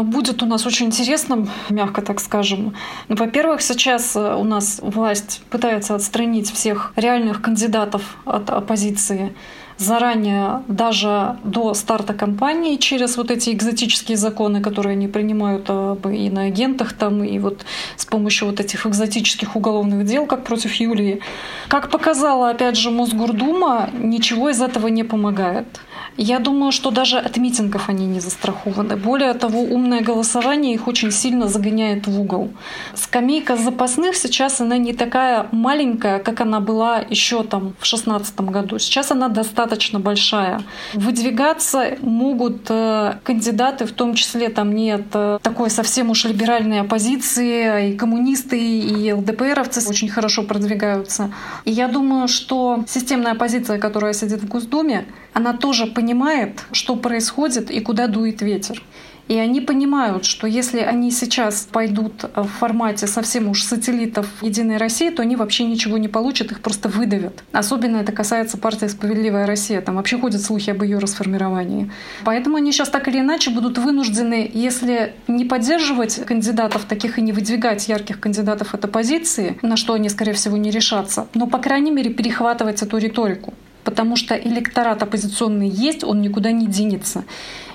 будет 0.02 0.42
у 0.42 0.46
нас 0.46 0.66
очень 0.66 0.86
интересным, 0.86 1.48
мягко 1.68 2.02
так 2.02 2.18
скажем. 2.18 2.74
Во-первых, 3.08 3.62
сейчас 3.62 4.16
э, 4.16 4.34
у 4.34 4.42
нас 4.42 4.80
власть 4.82 5.42
пытается 5.50 5.94
отстранить 5.94 6.50
всех 6.50 6.92
реальных 6.96 7.40
кандидатов 7.40 8.16
от 8.24 8.50
оппозиции 8.50 9.36
заранее, 9.78 10.62
даже 10.66 11.38
до 11.44 11.72
старта 11.74 12.12
кампании, 12.12 12.76
через 12.76 13.16
вот 13.16 13.30
эти 13.30 13.50
экзотические 13.50 14.16
законы, 14.16 14.60
которые 14.60 14.94
они 14.94 15.06
принимают 15.06 15.70
об 15.70 16.08
иноагентах 16.08 16.92
там, 16.92 17.22
и 17.22 17.38
вот 17.38 17.64
с 17.96 18.04
помощью 18.04 18.48
вот 18.48 18.58
этих 18.58 18.84
экзотических 18.84 19.54
уголовных 19.54 20.04
дел, 20.04 20.26
как 20.26 20.42
против 20.42 20.74
Юлии. 20.74 21.20
Как 21.68 21.88
показала, 21.88 22.50
опять 22.50 22.76
же, 22.76 22.90
Мосгордума, 22.90 23.90
ничего 23.92 24.50
из 24.50 24.60
этого 24.60 24.88
не 24.88 25.04
помогает. 25.04 25.80
Я 26.16 26.38
думаю, 26.38 26.72
что 26.72 26.90
даже 26.90 27.18
от 27.18 27.36
митингов 27.36 27.88
они 27.88 28.06
не 28.06 28.20
застрахованы. 28.20 28.96
Более 28.96 29.34
того, 29.34 29.62
умное 29.62 30.00
голосование 30.00 30.74
их 30.74 30.88
очень 30.88 31.10
сильно 31.12 31.48
загоняет 31.48 32.06
в 32.06 32.20
угол. 32.20 32.50
Скамейка 32.94 33.56
запасных 33.56 34.16
сейчас 34.16 34.60
она 34.60 34.76
не 34.76 34.92
такая 34.92 35.46
маленькая, 35.52 36.18
как 36.18 36.40
она 36.40 36.60
была 36.60 36.98
еще 36.98 37.42
там 37.42 37.74
в 37.78 37.88
2016 37.88 38.40
году. 38.40 38.78
Сейчас 38.78 39.10
она 39.10 39.28
достаточно 39.28 40.00
большая. 40.00 40.62
Выдвигаться 40.94 41.96
могут 42.02 42.66
э, 42.68 43.14
кандидаты, 43.24 43.86
в 43.86 43.92
том 43.92 44.14
числе 44.14 44.48
там 44.48 44.74
нет 44.74 45.06
э, 45.14 45.38
такой 45.42 45.70
совсем 45.70 46.10
уж 46.10 46.24
либеральной 46.24 46.80
оппозиции, 46.80 47.90
и 47.90 47.96
коммунисты, 47.96 48.58
и 48.58 49.12
ЛДПРовцы 49.12 49.88
очень 49.88 50.08
хорошо 50.08 50.42
продвигаются. 50.42 51.32
И 51.64 51.70
я 51.70 51.88
думаю, 51.88 52.28
что 52.28 52.84
системная 52.86 53.32
оппозиция, 53.32 53.78
которая 53.78 54.12
сидит 54.12 54.42
в 54.42 54.48
Госдуме, 54.48 55.06
она 55.32 55.52
тоже 55.52 55.86
понимает, 55.86 56.64
что 56.72 56.96
происходит 56.96 57.70
и 57.70 57.80
куда 57.80 58.06
дует 58.06 58.42
ветер. 58.42 58.82
И 59.30 59.38
они 59.38 59.60
понимают, 59.60 60.24
что 60.24 60.48
если 60.48 60.80
они 60.80 61.12
сейчас 61.12 61.68
пойдут 61.70 62.24
в 62.34 62.48
формате 62.48 63.06
совсем 63.06 63.48
уж 63.48 63.62
сателлитов 63.62 64.26
Единой 64.42 64.76
России, 64.76 65.08
то 65.10 65.22
они 65.22 65.36
вообще 65.36 65.66
ничего 65.66 65.98
не 65.98 66.08
получат, 66.08 66.50
их 66.50 66.60
просто 66.60 66.88
выдавят. 66.88 67.44
Особенно 67.52 67.98
это 67.98 68.10
касается 68.10 68.58
партии 68.58 68.86
«Справедливая 68.86 69.46
Россия». 69.46 69.82
Там 69.82 69.94
вообще 69.94 70.18
ходят 70.18 70.42
слухи 70.42 70.70
об 70.70 70.82
ее 70.82 70.98
расформировании. 70.98 71.92
Поэтому 72.24 72.56
они 72.56 72.72
сейчас 72.72 72.88
так 72.88 73.06
или 73.06 73.20
иначе 73.20 73.52
будут 73.52 73.78
вынуждены, 73.78 74.50
если 74.52 75.14
не 75.28 75.44
поддерживать 75.44 76.24
кандидатов 76.24 76.86
таких 76.86 77.20
и 77.20 77.22
не 77.22 77.30
выдвигать 77.30 77.88
ярких 77.88 78.18
кандидатов 78.18 78.74
от 78.74 78.84
оппозиции, 78.84 79.60
на 79.62 79.76
что 79.76 79.92
они, 79.92 80.08
скорее 80.08 80.32
всего, 80.32 80.56
не 80.56 80.72
решатся, 80.72 81.28
но, 81.34 81.46
по 81.46 81.58
крайней 81.58 81.92
мере, 81.92 82.10
перехватывать 82.10 82.82
эту 82.82 82.98
риторику 82.98 83.54
потому 83.84 84.16
что 84.16 84.34
электорат 84.34 85.02
оппозиционный 85.02 85.68
есть, 85.68 86.04
он 86.04 86.20
никуда 86.20 86.52
не 86.52 86.66
денется 86.66 87.24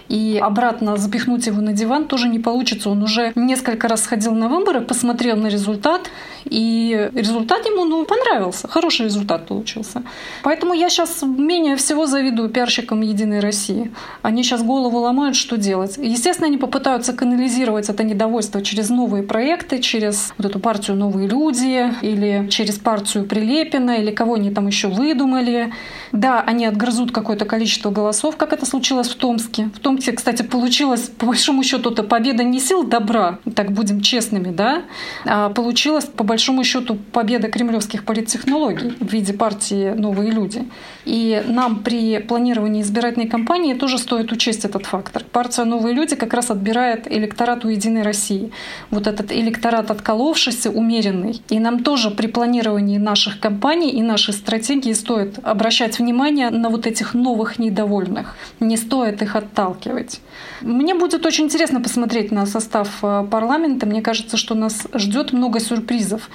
и 0.08 0.40
обратно 0.42 0.98
запихнуть 0.98 1.48
его 1.48 1.62
на 1.62 1.74
диван 1.74 2.06
тоже 2.06 2.28
не 2.28 2.40
получится. 2.40 2.90
Он 2.90 3.04
уже 3.04 3.32
несколько 3.36 3.88
раз 3.88 4.04
сходил 4.04 4.34
на 4.34 4.48
выборы, 4.48 4.82
посмотрел 4.82 5.36
на 5.36 5.48
результат, 5.48 6.10
и 6.46 7.10
результат 7.14 7.66
ему 7.66 7.86
ну, 7.86 8.06
понравился. 8.06 8.68
Хороший 8.68 9.06
результат 9.06 9.48
получился. 9.48 10.04
Поэтому 10.44 10.74
я 10.74 10.90
сейчас 10.90 11.24
менее 11.24 11.76
всего 11.76 12.06
завидую 12.06 12.50
пиарщикам 12.50 13.02
Единой 13.02 13.40
России. 13.40 13.92
Они 14.22 14.44
сейчас 14.44 14.64
голову 14.64 15.00
ломают, 15.00 15.36
что 15.36 15.58
делать. 15.58 15.98
Естественно, 15.98 16.48
они 16.48 16.58
попытаются 16.58 17.14
канализировать 17.14 17.90
это 17.90 18.04
недовольство 18.04 18.62
через 18.62 18.90
новые 18.90 19.24
проекты, 19.24 19.80
через 19.80 20.34
вот 20.38 20.46
эту 20.48 20.60
партию 20.60 20.98
«Новые 20.98 21.28
люди» 21.28 21.92
или 22.02 22.48
через 22.50 22.76
партию 22.76 23.26
Прилепина, 23.26 23.98
или 23.98 24.12
кого 24.12 24.36
они 24.36 24.52
там 24.52 24.68
еще 24.68 24.88
выдумали. 24.88 25.74
Да, 26.12 26.42
они 26.42 26.66
отгрызут 26.66 27.12
какое-то 27.12 27.46
количество 27.46 27.90
голосов, 27.90 28.38
как 28.38 28.54
это 28.54 28.66
случилось 28.66 29.10
в 29.10 29.16
Томске. 29.16 29.70
В 29.76 29.80
Томске, 29.80 30.12
кстати, 30.12 30.44
получилось, 30.44 31.10
по 31.18 31.26
большому 31.26 31.64
счету, 31.64 31.92
это 31.92 32.04
победа 32.04 32.44
не 32.44 32.60
сил 32.60 32.84
добра, 32.84 33.40
так 33.56 33.72
будем 33.72 34.02
честными, 34.02 34.52
да, 34.52 34.84
а 35.26 35.50
получилось 35.50 36.06
по 36.06 36.24
большому 36.36 36.66
счету 36.66 36.96
победа 37.14 37.50
кремлевских 37.50 38.04
политтехнологий 38.04 38.90
в 39.00 39.08
виде 39.10 39.32
партии 39.32 39.92
«Новые 39.92 40.32
люди». 40.32 40.66
И 41.06 41.44
нам 41.48 41.84
при 41.84 42.20
планировании 42.20 42.82
избирательной 42.82 43.28
кампании 43.28 43.74
тоже 43.76 43.98
стоит 43.98 44.32
учесть 44.32 44.66
этот 44.66 44.86
фактор. 44.86 45.24
Партия 45.24 45.64
«Новые 45.64 45.94
люди» 45.94 46.16
как 46.16 46.34
раз 46.34 46.50
отбирает 46.50 47.12
электорат 47.12 47.64
у 47.64 47.70
«Единой 47.70 48.02
России». 48.02 48.52
Вот 48.90 49.08
этот 49.08 49.32
электорат 49.32 49.92
отколовшийся, 49.92 50.72
умеренный. 50.72 51.42
И 51.50 51.60
нам 51.60 51.84
тоже 51.84 52.10
при 52.10 52.28
планировании 52.28 52.98
наших 52.98 53.40
кампаний 53.40 53.90
и 53.90 54.02
нашей 54.02 54.34
стратегии 54.34 54.94
стоит 54.94 55.40
обращать 55.44 56.00
внимание 56.00 56.50
на 56.50 56.70
вот 56.70 56.88
этих 56.88 57.14
новых 57.14 57.60
недовольных. 57.60 58.36
Не 58.60 58.78
стоит 58.78 59.22
их 59.22 59.36
отталкивать. 59.36 60.22
Мне 60.62 60.96
будет 60.96 61.26
очень 61.26 61.46
интересно 61.46 61.82
посмотреть 61.82 62.32
на 62.32 62.46
состав 62.46 62.90
э, 63.04 63.26
парламента. 63.30 63.86
Мне 63.86 64.02
кажется, 64.02 64.38
что 64.38 64.56
нас 64.56 64.88
ждет 64.94 65.34
много 65.34 65.60
сюрпризов. 65.60 66.30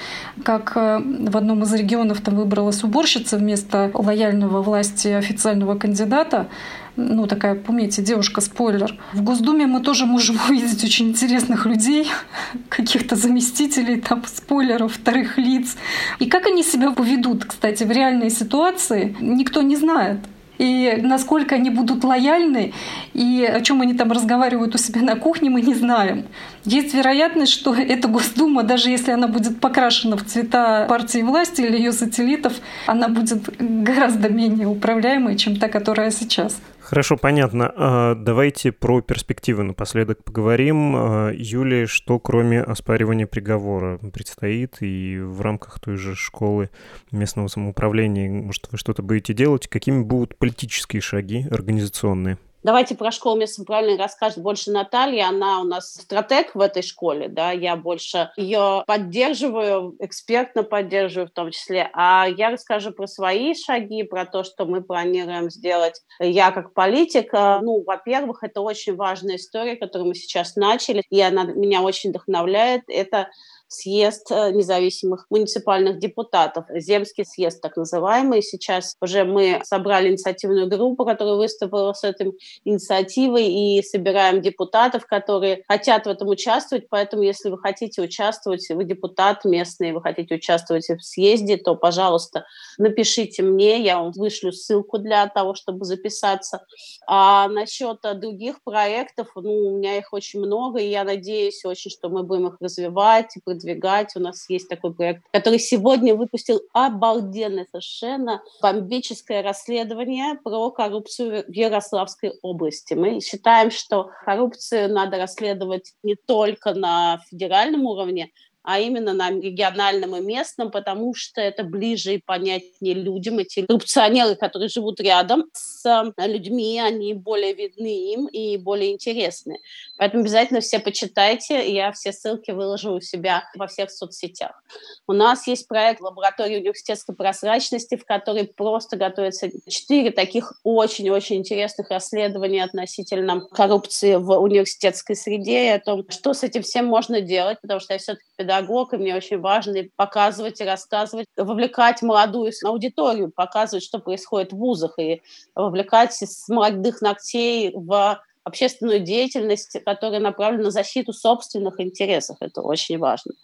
Как 0.45 0.73
э, 0.77 1.01
в 1.01 1.37
одном 1.37 1.63
из 1.63 1.73
регионов 1.75 2.21
там 2.21 2.37
выбралась 2.37 2.85
уборщица 2.85 3.37
вместо 3.37 3.91
лояльного 3.95 4.60
власти 4.62 5.09
официального 5.09 5.77
кандидата, 5.77 6.49
ну, 6.96 7.27
такая, 7.27 7.55
помните, 7.55 8.03
девушка-спойлер. 8.03 8.99
В 9.12 9.23
Госдуме 9.23 9.66
мы 9.66 9.81
тоже 9.81 10.07
можем 10.07 10.38
увидеть 10.49 10.85
очень 10.85 11.09
интересных 11.09 11.66
людей, 11.66 12.09
каких-то 12.68 13.16
заместителей, 13.16 14.01
там, 14.01 14.23
спойлеров, 14.27 14.94
вторых 14.94 15.38
лиц. 15.38 15.77
И 16.18 16.27
как 16.27 16.46
они 16.46 16.62
себя 16.62 16.90
поведут, 16.90 17.44
кстати, 17.44 17.85
в 17.85 17.90
реальной 17.90 18.31
ситуации, 18.31 19.16
никто 19.20 19.62
не 19.62 19.77
знает 19.77 20.18
и 20.61 20.99
насколько 21.01 21.55
они 21.55 21.70
будут 21.70 22.05
лояльны, 22.05 22.75
и 23.14 23.51
о 23.51 23.62
чем 23.62 23.81
они 23.81 23.94
там 23.94 24.12
разговаривают 24.12 24.75
у 24.75 24.79
себя 24.79 25.01
на 25.01 25.16
кухне, 25.16 25.49
мы 25.49 25.62
не 25.62 25.73
знаем. 25.73 26.27
Есть 26.66 26.92
вероятность, 26.92 27.53
что 27.53 27.75
эта 27.75 28.09
Госдума, 28.09 28.62
даже 28.62 28.90
если 28.90 29.12
она 29.12 29.27
будет 29.27 29.59
покрашена 29.59 30.18
в 30.18 30.25
цвета 30.27 30.85
партии 30.87 31.23
власти 31.23 31.62
или 31.62 31.79
ее 31.79 31.92
сателлитов, 31.92 32.53
она 32.87 33.09
будет 33.09 33.49
гораздо 33.59 34.29
менее 34.29 34.66
управляемой, 34.66 35.37
чем 35.37 35.57
та, 35.57 35.68
которая 35.68 36.11
сейчас. 36.11 36.61
Хорошо, 36.90 37.16
понятно. 37.16 37.72
А, 37.76 38.14
давайте 38.16 38.72
про 38.72 39.00
перспективы 39.00 39.62
напоследок 39.62 40.24
поговорим. 40.24 40.96
А, 40.96 41.31
Юлия, 41.33 41.87
что 41.87 42.18
кроме 42.18 42.61
оспаривания 42.62 43.29
приговора 43.29 43.98
предстоит 44.12 44.79
и 44.81 45.20
в 45.20 45.40
рамках 45.40 45.79
той 45.79 45.94
же 45.96 46.16
школы 46.16 46.68
местного 47.12 47.46
самоуправления, 47.46 48.29
может, 48.29 48.66
вы 48.72 48.79
что-то 48.79 49.05
будете 49.05 49.35
делать? 49.35 49.68
Какими 49.68 50.03
будут 50.03 50.37
политические 50.37 51.00
шаги 51.00 51.46
организационные? 51.48 52.38
Давайте 52.62 52.94
про 52.94 53.11
школу 53.11 53.37
местного 53.37 53.64
самоуправления 53.64 53.99
расскажет 53.99 54.38
больше 54.38 54.70
Наталья. 54.70 55.29
Она 55.29 55.62
у 55.62 55.64
нас 55.64 55.94
стратег 55.94 56.55
в 56.55 56.61
этой 56.61 56.83
школе, 56.83 57.29
да, 57.29 57.53
я 57.53 57.75
больше 57.75 58.31
ее 58.37 58.85
поддерживаю, 58.87 59.96
экспертно 59.99 60.62
поддерживаю 60.62 61.29
в 61.29 61.31
том 61.31 61.53
числе. 61.53 61.88
А 61.94 62.27
я 62.29 62.51
расскажу 62.51 62.92
про 62.92 63.07
свои 63.07 63.55
шаги, 63.55 64.03
про 64.03 64.27
то, 64.27 64.44
что 64.44 64.66
мы 64.66 64.83
планируем 64.83 65.51
сделать. 65.51 66.03
Я 66.18 66.51
как 66.51 66.75
политик, 66.75 67.33
э, 67.33 67.61
ну, 67.62 67.83
во-первых, 67.83 68.42
это 68.42 68.61
очень 68.61 68.94
важная 68.94 69.37
история, 69.37 69.77
которую 69.77 70.09
мы 70.09 70.14
сейчас 70.14 70.55
начали, 70.55 71.03
и 71.09 71.18
она 71.23 71.44
меня 71.44 71.81
очень 71.81 72.11
вдохновляет. 72.11 72.83
Это 72.88 73.31
съезд 73.71 74.31
э, 74.31 74.51
независимых 74.51 75.27
муниципальных 75.31 75.99
депутатов, 75.99 76.67
земский 76.75 77.25
съезд 77.25 77.63
так 77.63 77.77
называемый. 77.77 78.43
Сейчас 78.43 78.97
уже 79.01 79.25
мы 79.25 79.61
собрали 79.65 80.09
инициативную 80.09 80.69
группу, 80.69 81.05
которая 81.05 81.37
выступила 81.37 81.93
с 81.93 82.03
этой 82.03 82.33
инициативой, 82.65 83.47
и 83.47 83.83
собираем 83.83 84.43
депутатов, 84.43 85.07
которые 85.07 85.63
хотят 85.69 86.07
в 86.07 86.09
этом 86.09 86.29
участвовать. 86.29 86.89
Поэтому, 86.89 87.23
если 87.23 87.49
вы 87.49 87.59
хотите 87.59 88.03
участвовать, 88.03 88.69
вы 88.71 88.85
депутат 88.85 89.45
местный, 89.45 89.93
вы 89.93 90.03
хотите 90.03 90.35
участвовать 90.35 90.89
в 90.89 91.01
съезде, 91.01 91.57
то, 91.57 91.77
пожалуйста, 91.77 92.45
напишите 92.77 93.43
мне, 93.43 93.83
я 93.83 93.99
вам 94.01 94.11
вышлю 94.11 94.53
ссылку 94.53 94.99
для 94.99 95.29
того, 95.29 95.55
чтобы 95.55 95.85
записаться. 95.85 96.65
А 97.07 97.49
насчет 97.49 98.01
других 98.17 98.63
проектов, 98.65 99.29
ну, 99.37 99.69
у 99.69 99.79
меня 99.79 99.99
их 99.99 100.13
очень 100.13 100.41
много, 100.41 100.81
и 100.81 100.89
я 100.89 101.05
надеюсь 101.05 101.65
очень, 101.65 101.91
что 101.91 102.09
мы 102.09 102.25
будем 102.25 102.49
их 102.49 102.57
развивать 102.61 103.37
и 103.37 103.41
продвигать. 103.61 104.16
У 104.16 104.20
нас 104.20 104.49
есть 104.49 104.68
такой 104.68 104.94
проект, 104.94 105.23
который 105.33 105.59
сегодня 105.59 106.14
выпустил 106.14 106.61
обалденное 106.73 107.66
совершенно 107.70 108.42
бомбическое 108.62 109.42
расследование 109.42 110.35
про 110.42 110.70
коррупцию 110.70 111.44
в 111.46 111.53
Ярославской 111.53 112.33
области. 112.42 112.94
Мы 112.94 113.20
считаем, 113.20 113.70
что 113.70 114.11
коррупцию 114.25 114.92
надо 114.92 115.18
расследовать 115.18 115.92
не 116.03 116.14
только 116.14 116.75
на 116.75 117.20
федеральном 117.31 117.85
уровне, 117.87 118.31
а 118.62 118.79
именно 118.79 119.14
на 119.14 119.31
региональном 119.31 120.16
и 120.16 120.20
местном, 120.20 120.70
потому 120.70 121.14
что 121.14 121.40
это 121.40 121.64
ближе 121.64 122.14
и 122.14 122.23
понятнее 122.25 122.94
людям. 122.94 123.38
Эти 123.38 123.64
коррупционеры, 123.64 124.35
которые 124.35 124.68
живут 124.68 125.01
рядом 125.01 125.46
с 125.53 125.87
э, 125.87 126.27
людьми, 126.27 126.79
они 126.79 127.14
более 127.14 127.55
видны 127.55 128.12
им 128.12 128.27
и 128.27 128.59
более 128.59 128.92
интересны. 128.92 129.59
Поэтому 129.96 130.23
обязательно 130.23 130.61
все 130.61 130.79
почитайте. 130.79 131.73
Я 131.73 131.92
все 131.92 132.12
ссылки 132.12 132.51
выложу 132.51 132.94
у 132.94 133.01
себя 133.01 133.44
во 133.57 133.66
всех 133.66 133.90
соцсетях. 133.90 134.62
У 135.07 135.12
нас 135.12 135.46
есть 135.46 135.66
проект 135.66 136.01
лаборатории 136.01 136.59
университетской 136.59 137.14
прозрачности, 137.14 137.96
в 137.96 138.05
которой 138.05 138.44
просто 138.44 138.96
готовятся 138.96 139.49
четыре 139.68 140.11
таких 140.11 140.53
очень-очень 140.64 141.37
интересных 141.37 141.90
расследования 141.90 142.64
относительно 142.64 143.40
коррупции 143.40 144.16
в 144.16 144.38
университетской 144.38 145.16
среде 145.16 145.66
и 145.66 145.68
о 145.68 145.81
том, 145.81 146.05
что 146.11 146.35
с 146.35 146.42
этим 146.42 146.62
всем 146.62 146.87
можно 146.87 147.20
делать, 147.20 147.59
потому 147.62 147.81
что 147.81 147.94
я 147.94 147.99
все-таки 147.99 148.27
педагог, 148.37 148.50
и 148.93 148.97
мне 148.97 149.15
очень 149.15 149.41
важно 149.41 149.85
показывать 149.97 150.61
и 150.61 150.65
рассказывать, 150.65 151.27
вовлекать 151.37 152.03
молодую 152.03 152.53
аудиторию, 152.65 153.33
показывать, 153.35 153.85
что 153.85 153.99
происходит 153.99 154.53
в 154.53 154.57
вузах, 154.57 154.99
и 154.99 155.23
вовлекать 155.55 156.13
с 156.13 156.49
молодых 156.49 157.01
ногтей 157.01 157.73
в 157.75 158.21
общественную 158.45 159.01
деятельность, 159.01 159.77
которая 159.85 160.21
направлена 160.21 160.65
на 160.65 160.71
защиту 160.71 161.13
собственных 161.13 161.81
интересов. 161.81 162.37
Это 162.41 162.63
очень 162.63 162.99
важно. 162.99 163.35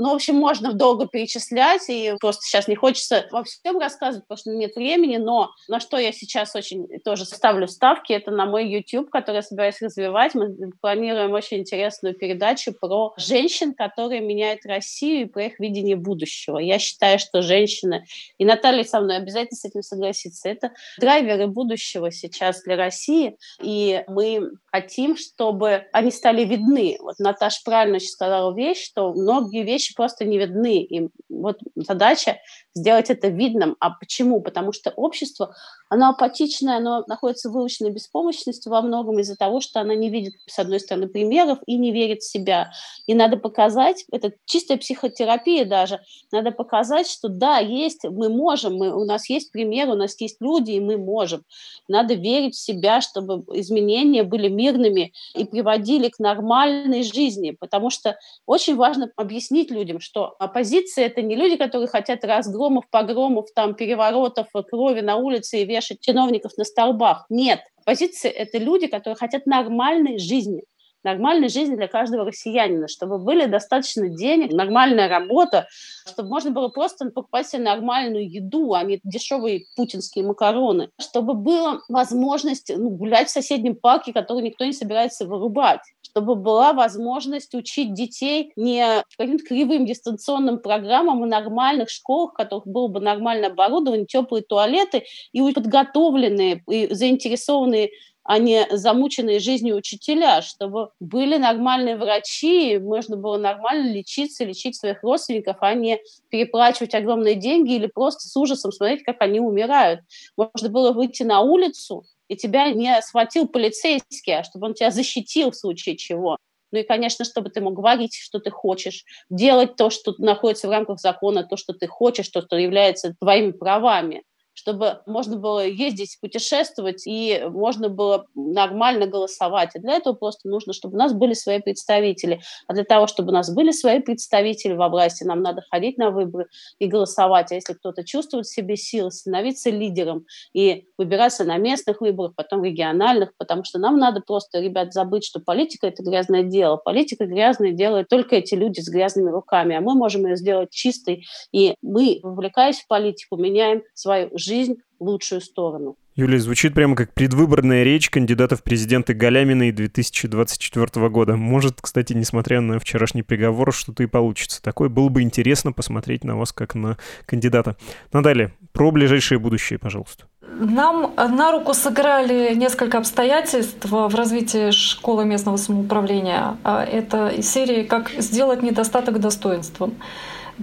Ну, 0.00 0.12
в 0.12 0.14
общем, 0.14 0.36
можно 0.36 0.72
долго 0.72 1.08
перечислять, 1.08 1.88
и 1.88 2.14
просто 2.20 2.42
сейчас 2.42 2.68
не 2.68 2.76
хочется 2.76 3.26
во 3.32 3.42
всем 3.42 3.80
рассказывать, 3.80 4.28
потому 4.28 4.38
что 4.38 4.50
нет 4.50 4.76
времени, 4.76 5.16
но 5.16 5.50
на 5.66 5.80
что 5.80 5.98
я 5.98 6.12
сейчас 6.12 6.54
очень 6.54 6.86
тоже 7.00 7.24
ставлю 7.24 7.66
ставки, 7.66 8.12
это 8.12 8.30
на 8.30 8.46
мой 8.46 8.68
YouTube, 8.68 9.10
который 9.10 9.36
я 9.36 9.42
собираюсь 9.42 9.82
развивать. 9.82 10.36
Мы 10.36 10.70
планируем 10.80 11.32
очень 11.32 11.58
интересную 11.58 12.14
передачу 12.14 12.72
про 12.72 13.12
женщин, 13.16 13.74
которые 13.74 14.20
меняют 14.20 14.64
Россию 14.66 15.22
и 15.22 15.28
про 15.28 15.46
их 15.46 15.58
видение 15.58 15.96
будущего. 15.96 16.58
Я 16.58 16.78
считаю, 16.78 17.18
что 17.18 17.42
женщины, 17.42 18.06
и 18.38 18.44
Наталья 18.44 18.84
со 18.84 19.00
мной 19.00 19.16
обязательно 19.16 19.56
с 19.56 19.64
этим 19.64 19.82
согласится, 19.82 20.48
это 20.48 20.70
драйверы 21.00 21.48
будущего 21.48 22.12
сейчас 22.12 22.62
для 22.62 22.76
России, 22.76 23.36
и 23.60 24.04
мы 24.06 24.52
хотим, 24.66 25.16
чтобы 25.16 25.86
они 25.92 26.12
стали 26.12 26.44
видны. 26.44 26.98
Вот 27.00 27.18
Наташа 27.18 27.62
правильно 27.64 27.96
очень 27.96 28.10
сказала 28.10 28.54
вещь, 28.54 28.84
что 28.84 29.12
многие 29.12 29.64
вещи 29.64 29.87
вещи 29.88 29.94
просто 29.94 30.24
не 30.24 30.38
видны. 30.38 30.82
И 30.82 31.08
вот 31.28 31.58
задача 31.76 32.38
сделать 32.74 33.10
это 33.10 33.28
видным. 33.28 33.76
А 33.80 33.90
почему? 33.90 34.40
Потому 34.40 34.72
что 34.72 34.90
общество, 34.90 35.54
оно 35.88 36.10
апатичное, 36.10 36.76
оно 36.76 37.04
находится 37.06 37.50
в 37.50 37.52
выученной 37.52 37.90
беспомощности 37.90 38.68
во 38.68 38.82
многом 38.82 39.18
из-за 39.20 39.36
того, 39.36 39.60
что 39.60 39.80
оно 39.80 39.94
не 39.94 40.10
видит, 40.10 40.34
с 40.46 40.58
одной 40.58 40.80
стороны, 40.80 41.08
примеров 41.08 41.58
и 41.66 41.76
не 41.76 41.92
верит 41.92 42.22
в 42.22 42.30
себя. 42.30 42.70
И 43.06 43.14
надо 43.14 43.36
показать, 43.36 44.04
это 44.12 44.32
чистая 44.44 44.78
психотерапия 44.78 45.64
даже, 45.64 46.00
надо 46.32 46.50
показать, 46.50 47.08
что 47.08 47.28
да, 47.28 47.58
есть, 47.58 48.04
мы 48.04 48.28
можем, 48.28 48.76
мы, 48.76 48.94
у 48.94 49.04
нас 49.04 49.28
есть 49.28 49.50
пример, 49.52 49.88
у 49.88 49.94
нас 49.94 50.20
есть 50.20 50.40
люди, 50.40 50.72
и 50.72 50.80
мы 50.80 50.96
можем. 50.96 51.42
Надо 51.88 52.14
верить 52.14 52.54
в 52.54 52.60
себя, 52.60 53.00
чтобы 53.00 53.44
изменения 53.58 54.22
были 54.22 54.48
мирными 54.48 55.12
и 55.34 55.44
приводили 55.44 56.08
к 56.08 56.18
нормальной 56.18 57.02
жизни, 57.02 57.52
потому 57.52 57.90
что 57.90 58.18
очень 58.46 58.76
важно 58.76 59.10
объяснить 59.16 59.67
людям, 59.70 60.00
что 60.00 60.34
оппозиция– 60.38 61.06
это 61.06 61.22
не 61.22 61.36
люди, 61.36 61.56
которые 61.56 61.88
хотят 61.88 62.24
разгромов, 62.24 62.88
погромов, 62.90 63.46
там, 63.54 63.74
переворотов, 63.74 64.48
крови 64.68 65.00
на 65.00 65.16
улице 65.16 65.62
и 65.62 65.64
вешать 65.64 66.00
чиновников 66.00 66.52
на 66.56 66.64
столбах. 66.64 67.26
Нет. 67.28 67.60
Оппозиция– 67.80 68.30
это 68.32 68.58
люди, 68.58 68.86
которые 68.86 69.16
хотят 69.16 69.46
нормальной 69.46 70.18
жизни 70.18 70.62
нормальной 71.04 71.48
жизни 71.48 71.76
для 71.76 71.88
каждого 71.88 72.24
россиянина, 72.24 72.88
чтобы 72.88 73.18
были 73.18 73.46
достаточно 73.46 74.08
денег, 74.08 74.52
нормальная 74.52 75.08
работа, 75.08 75.66
чтобы 76.06 76.28
можно 76.28 76.50
было 76.50 76.68
просто 76.68 77.06
покупать 77.10 77.48
себе 77.48 77.62
нормальную 77.62 78.28
еду, 78.28 78.74
а 78.74 78.82
не 78.82 79.00
дешевые 79.04 79.64
путинские 79.76 80.26
макароны, 80.26 80.90
чтобы 81.00 81.34
была 81.34 81.80
возможность 81.88 82.72
ну, 82.76 82.90
гулять 82.90 83.28
в 83.28 83.32
соседнем 83.32 83.76
парке, 83.76 84.12
который 84.12 84.42
никто 84.42 84.64
не 84.64 84.72
собирается 84.72 85.26
вырубать, 85.26 85.80
чтобы 86.10 86.34
была 86.34 86.72
возможность 86.72 87.54
учить 87.54 87.94
детей 87.94 88.52
не 88.56 89.02
каким-то 89.16 89.44
кривым 89.44 89.86
дистанционным 89.86 90.58
программам, 90.60 91.22
а 91.22 91.26
нормальных 91.26 91.90
школах, 91.90 92.32
в 92.32 92.36
которых 92.36 92.66
было 92.66 92.88
бы 92.88 93.00
нормальное 93.00 93.50
оборудование, 93.50 94.06
теплые 94.06 94.42
туалеты 94.42 95.04
и 95.32 95.40
подготовленные, 95.52 96.62
и 96.68 96.92
заинтересованные 96.92 97.90
а 98.28 98.38
не 98.38 98.66
замученные 98.70 99.38
жизнью 99.38 99.74
учителя, 99.76 100.42
чтобы 100.42 100.90
были 101.00 101.38
нормальные 101.38 101.96
врачи, 101.96 102.76
можно 102.76 103.16
было 103.16 103.38
нормально 103.38 103.90
лечиться, 103.90 104.44
лечить 104.44 104.76
своих 104.76 105.02
родственников, 105.02 105.56
а 105.60 105.72
не 105.72 105.98
переплачивать 106.28 106.94
огромные 106.94 107.36
деньги 107.36 107.72
или 107.74 107.86
просто 107.86 108.28
с 108.28 108.36
ужасом 108.36 108.70
смотреть, 108.70 109.02
как 109.02 109.16
они 109.22 109.40
умирают. 109.40 110.00
Можно 110.36 110.68
было 110.68 110.92
выйти 110.92 111.22
на 111.22 111.40
улицу, 111.40 112.04
и 112.28 112.36
тебя 112.36 112.70
не 112.70 113.00
схватил 113.00 113.48
полицейский, 113.48 114.34
а 114.38 114.44
чтобы 114.44 114.66
он 114.66 114.74
тебя 114.74 114.90
защитил 114.90 115.50
в 115.50 115.56
случае 115.56 115.96
чего. 115.96 116.36
Ну 116.70 116.80
и, 116.80 116.82
конечно, 116.82 117.24
чтобы 117.24 117.48
ты 117.48 117.62
мог 117.62 117.72
говорить, 117.72 118.14
что 118.14 118.40
ты 118.40 118.50
хочешь, 118.50 119.06
делать 119.30 119.76
то, 119.76 119.88
что 119.88 120.14
находится 120.18 120.68
в 120.68 120.70
рамках 120.70 121.00
закона, 121.00 121.44
то, 121.44 121.56
что 121.56 121.72
ты 121.72 121.86
хочешь, 121.86 122.28
то, 122.28 122.42
что 122.42 122.56
является 122.56 123.14
твоими 123.18 123.52
правами 123.52 124.22
чтобы 124.58 124.98
можно 125.06 125.36
было 125.36 125.64
ездить, 125.64 126.18
путешествовать, 126.20 127.06
и 127.06 127.44
можно 127.48 127.88
было 127.88 128.26
нормально 128.34 129.06
голосовать. 129.06 129.76
И 129.76 129.78
для 129.78 129.94
этого 129.94 130.14
просто 130.14 130.48
нужно, 130.48 130.72
чтобы 130.72 130.96
у 130.96 130.98
нас 130.98 131.12
были 131.12 131.32
свои 131.34 131.60
представители. 131.60 132.40
А 132.66 132.74
для 132.74 132.82
того, 132.82 133.06
чтобы 133.06 133.30
у 133.30 133.32
нас 133.32 133.54
были 133.54 133.70
свои 133.70 134.00
представители 134.00 134.72
во 134.72 134.88
власти, 134.88 135.22
нам 135.22 135.42
надо 135.42 135.62
ходить 135.70 135.96
на 135.96 136.10
выборы 136.10 136.48
и 136.80 136.86
голосовать. 136.88 137.52
А 137.52 137.54
если 137.54 137.74
кто-то 137.74 138.02
чувствует 138.02 138.46
в 138.46 138.52
себе 138.52 138.76
силы, 138.76 139.12
становиться 139.12 139.70
лидером 139.70 140.26
и 140.52 140.86
выбираться 140.98 141.44
на 141.44 141.56
местных 141.56 142.00
выборах, 142.00 142.34
потом 142.34 142.64
региональных, 142.64 143.36
потому 143.38 143.62
что 143.62 143.78
нам 143.78 143.96
надо 143.96 144.22
просто, 144.26 144.58
ребят, 144.58 144.92
забыть, 144.92 145.24
что 145.24 145.38
политика– 145.38 145.86
это 145.88 146.02
грязное 146.02 146.42
дело. 146.42 146.78
Политика 146.78 147.26
грязное 147.26 147.70
делают 147.70 148.08
только 148.08 148.34
эти 148.34 148.56
люди 148.56 148.80
с 148.80 148.88
грязными 148.88 149.30
руками, 149.30 149.76
а 149.76 149.80
мы 149.80 149.94
можем 149.94 150.26
ее 150.26 150.34
сделать 150.34 150.70
чистой. 150.70 151.26
И 151.52 151.76
мы, 151.80 152.18
вовлекаясь 152.24 152.80
в 152.80 152.88
политику, 152.88 153.36
меняем 153.36 153.82
свою 153.94 154.30
жизнь 154.36 154.47
жизнь 154.48 154.76
в 154.98 155.04
лучшую 155.04 155.40
сторону. 155.40 155.96
Юлия, 156.16 156.40
звучит 156.40 156.74
прямо 156.74 156.96
как 156.96 157.14
предвыборная 157.14 157.84
речь 157.84 158.10
кандидата 158.10 158.56
в 158.56 158.64
президенты 158.64 159.14
Галяминой 159.14 159.70
2024 159.70 161.08
года. 161.10 161.36
Может, 161.36 161.80
кстати, 161.80 162.12
несмотря 162.12 162.60
на 162.60 162.80
вчерашний 162.80 163.22
приговор, 163.22 163.72
что-то 163.72 164.02
и 164.02 164.06
получится. 164.06 164.60
Такое 164.60 164.88
было 164.88 165.10
бы 165.10 165.22
интересно 165.22 165.72
посмотреть 165.72 166.24
на 166.24 166.36
вас 166.36 166.52
как 166.52 166.74
на 166.74 166.96
кандидата. 167.24 167.76
Наталья, 168.12 168.52
про 168.72 168.90
ближайшее 168.90 169.38
будущее, 169.38 169.78
пожалуйста. 169.78 170.24
Нам 170.42 171.14
на 171.16 171.52
руку 171.52 171.72
сыграли 171.72 172.54
несколько 172.56 172.98
обстоятельств 172.98 173.84
в 173.88 174.14
развитии 174.14 174.72
школы 174.72 175.24
местного 175.24 175.56
самоуправления. 175.56 176.56
А 176.64 176.84
это 176.84 177.28
из 177.28 177.48
серии 177.48 177.84
«Как 177.84 178.10
сделать 178.18 178.62
недостаток 178.62 179.20
достоинством». 179.20 179.94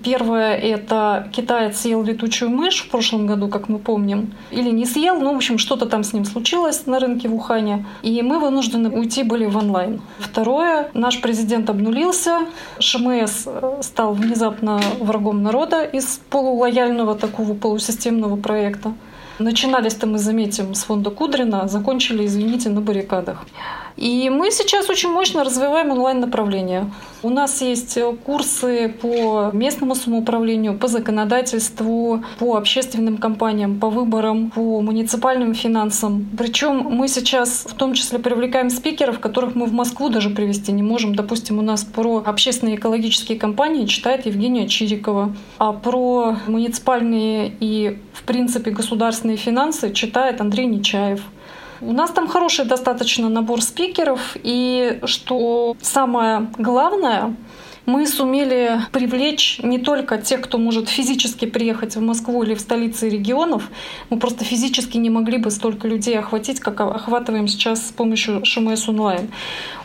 Первое— 0.04 0.56
это 0.58 1.30
китаец 1.32 1.80
съел 1.80 2.04
летучую 2.04 2.52
мышь 2.52 2.84
в 2.84 2.90
прошлом 2.90 3.28
году, 3.28 3.48
как 3.48 3.70
мы 3.70 3.80
помним. 3.80 4.34
Или 4.52 4.70
не 4.70 4.86
съел, 4.86 5.20
ну, 5.20 5.34
в 5.34 5.36
общем, 5.38 5.58
что-то 5.58 5.86
там 5.86 6.04
с 6.04 6.14
ним 6.14 6.26
случилось 6.26 6.86
на 6.86 7.00
рынке 7.00 7.30
в 7.30 7.36
Ухане. 7.36 7.86
И 8.02 8.22
мы 8.22 8.40
вынуждены 8.40 8.90
уйти 8.90 9.24
были 9.24 9.46
в 9.46 9.58
онлайн. 9.58 10.02
Второе— 10.20 10.90
наш 10.94 11.22
президент 11.22 11.70
обнулился. 11.70 12.40
ШМС 12.80 13.48
э, 13.48 13.78
стал 13.82 14.14
внезапно 14.14 14.82
врагом 15.00 15.44
народа 15.44 15.84
из 15.84 16.20
полулояльного 16.30 17.16
такого 17.16 17.54
полусистемного 17.54 18.36
проекта. 18.36 18.94
Начинались-то 19.40 20.08
мы 20.08 20.18
заметим 20.18 20.74
с 20.74 20.84
фонда 20.84 21.10
Кудрина, 21.10 21.68
закончили, 21.68 22.26
извините, 22.26 22.70
на 22.70 22.80
баррикадах. 22.80 23.46
И 23.98 24.30
мы 24.30 24.52
сейчас 24.52 24.90
очень 24.90 25.10
мощно 25.10 25.44
развиваем 25.44 25.92
онлайн-направление. 25.92 26.92
У 27.24 27.30
нас 27.30 27.62
есть 27.62 27.98
курсы 28.26 28.94
по 29.02 29.50
местному 29.54 29.96
самоуправлению, 29.96 30.78
по 30.78 30.88
законодательству, 30.88 32.24
по 32.38 32.58
общественным 32.58 33.18
компаниям, 33.18 33.80
по 33.80 33.90
выборам, 33.90 34.52
по 34.52 34.82
муниципальным 34.82 35.54
финансам. 35.54 36.28
Причем 36.38 36.88
мы 36.90 37.08
сейчас 37.08 37.66
в 37.70 37.74
том 37.76 37.94
числе 37.94 38.20
привлекаем 38.20 38.70
спикеров, 38.70 39.20
которых 39.20 39.56
мы 39.56 39.66
в 39.66 39.74
Москву 39.74 40.10
даже 40.10 40.30
привести 40.30 40.74
не 40.74 40.84
можем. 40.84 41.16
Допустим, 41.16 41.58
у 41.58 41.62
нас 41.62 41.84
про 41.86 42.22
общественные 42.26 42.76
экологические 42.76 43.40
компании 43.40 43.86
читает 43.86 44.26
Евгения 44.26 44.68
Чирикова, 44.68 45.34
а 45.58 45.72
про 45.72 46.36
муниципальные 46.48 47.54
и, 47.60 47.98
в 48.14 48.24
принципе, 48.24 48.72
государственные 48.72 49.38
финансы 49.38 49.94
читает 49.94 50.42
Андрей 50.42 50.66
Нечаев. 50.66 51.22
У 51.82 51.92
нас 51.92 52.12
там 52.12 52.28
хороший 52.28 52.66
достаточно 52.66 53.30
набор 53.30 53.62
спикеров, 53.62 54.36
и 54.36 55.00
что 55.06 55.76
самое 55.82 56.48
главное, 56.58 57.36
мы 57.86 58.08
сумели 58.08 58.80
привлечь 58.92 59.60
не 59.64 59.78
только 59.78 60.18
тех, 60.18 60.42
кто 60.42 60.58
может 60.58 60.90
физически 60.90 61.46
приехать 61.46 61.96
в 61.96 62.02
Москву 62.02 62.44
или 62.44 62.56
в 62.56 62.60
столицы 62.60 63.10
регионов, 63.10 63.70
мы 64.10 64.18
просто 64.18 64.44
физически 64.44 64.98
не 64.98 65.10
могли 65.10 65.38
бы 65.38 65.52
столько 65.52 65.88
людей 65.88 66.18
охватить, 66.18 66.60
как 66.60 66.82
охватываем 66.82 67.48
сейчас 67.48 67.88
с 67.88 67.92
помощью 67.92 68.44
ШМС 68.44 68.90
онлайн. 68.90 69.30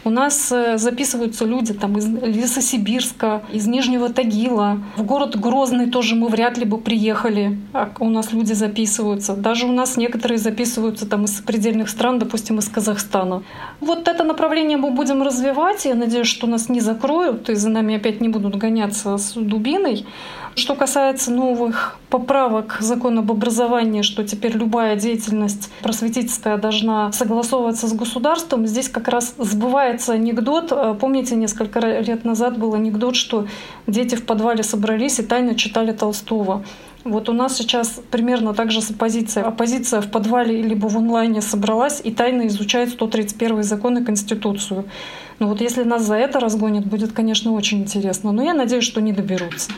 У 0.03 0.09
нас 0.09 0.51
э, 0.51 0.79
записываются 0.79 1.45
люди 1.45 1.75
там 1.75 1.99
из 1.99 2.07
Лесосибирска, 2.07 3.43
из 3.53 3.67
Нижнего 3.67 4.09
Тагила. 4.09 4.79
В 4.97 5.03
город 5.03 5.39
Грозный 5.39 5.91
тоже 5.91 6.15
мы 6.15 6.29
вряд 6.29 6.57
ли 6.57 6.65
бы 6.65 6.79
приехали, 6.79 7.59
а 7.75 7.91
у 8.01 8.09
нас 8.09 8.33
люди 8.33 8.55
записываются. 8.55 9.35
Даже 9.35 9.67
у 9.67 9.73
нас 9.73 9.99
некоторые 9.99 10.39
записываются 10.39 11.07
там 11.07 11.25
из 11.25 11.33
предельных 11.43 11.91
стран, 11.91 12.19
допустим, 12.19 12.59
из 12.59 12.69
Казахстана. 12.69 13.43
Вот 13.81 14.09
это 14.09 14.25
направление 14.25 14.79
мы 14.79 14.91
будем 14.91 15.23
развивать. 15.23 15.85
Я 15.85 15.95
надеюсь, 15.95 16.29
что 16.29 16.47
нас 16.47 16.71
не 16.71 16.81
закроют 16.81 17.51
и 17.51 17.55
за 17.55 17.69
нами 17.69 17.90
опять 17.97 18.21
не 18.21 18.29
будут 18.29 18.57
гоняться 18.57 19.17
с 19.17 19.35
дубиной. 19.35 20.07
Что 20.57 20.75
касается 20.75 21.31
новых 21.31 21.97
поправок 22.09 22.79
закон 22.81 23.19
об 23.19 23.31
образовании, 23.31 24.03
что 24.03 24.25
теперь 24.25 24.57
любая 24.57 24.97
деятельность 24.97 25.71
просветительская 25.83 26.57
должна 26.57 27.13
согласовываться 27.13 27.87
с 27.87 27.93
государством, 27.93 28.67
здесь 28.67 28.89
как 28.89 29.09
раз 29.09 29.35
сбывается 29.39 30.13
анекдот. 30.15 30.73
Э, 30.73 30.97
помните, 31.01 31.37
несколько 31.37 31.79
лет 31.79 32.25
назад 32.25 32.59
был 32.59 32.75
анекдот, 32.75 33.15
что 33.15 33.47
дети 33.87 34.17
в 34.17 34.27
подвале 34.27 34.65
собрались 34.65 35.21
и 35.21 35.23
тайно 35.23 35.55
читали 35.55 35.93
Толстого. 35.93 36.65
Вот 37.05 37.29
у 37.31 37.33
нас 37.33 37.57
сейчас 37.57 38.01
примерно 38.11 38.53
так 38.53 38.71
же 38.71 38.83
с 38.83 38.91
оппозицией. 38.91 39.47
Оппозиция 39.47 40.03
в 40.03 40.11
подвале 40.11 40.61
либо 40.61 40.87
в 40.89 40.97
онлайне 40.99 41.41
собралась 41.41 42.01
и 42.05 42.11
тайно 42.11 42.47
изучает 42.49 42.91
131 42.91 43.63
закон 43.63 43.99
и 43.99 44.05
Конституцию. 44.05 44.85
Ну 45.41 45.49
вот 45.49 45.63
если 45.63 45.85
нас 45.85 46.03
за 46.03 46.17
это 46.17 46.39
разгонят, 46.39 46.85
будет, 46.85 47.13
конечно, 47.13 47.53
очень 47.53 47.81
интересно. 47.81 48.31
Но 48.31 48.43
я 48.43 48.53
надеюсь, 48.53 48.85
что 48.85 49.01
не 49.01 49.13
доберутся. 49.13 49.73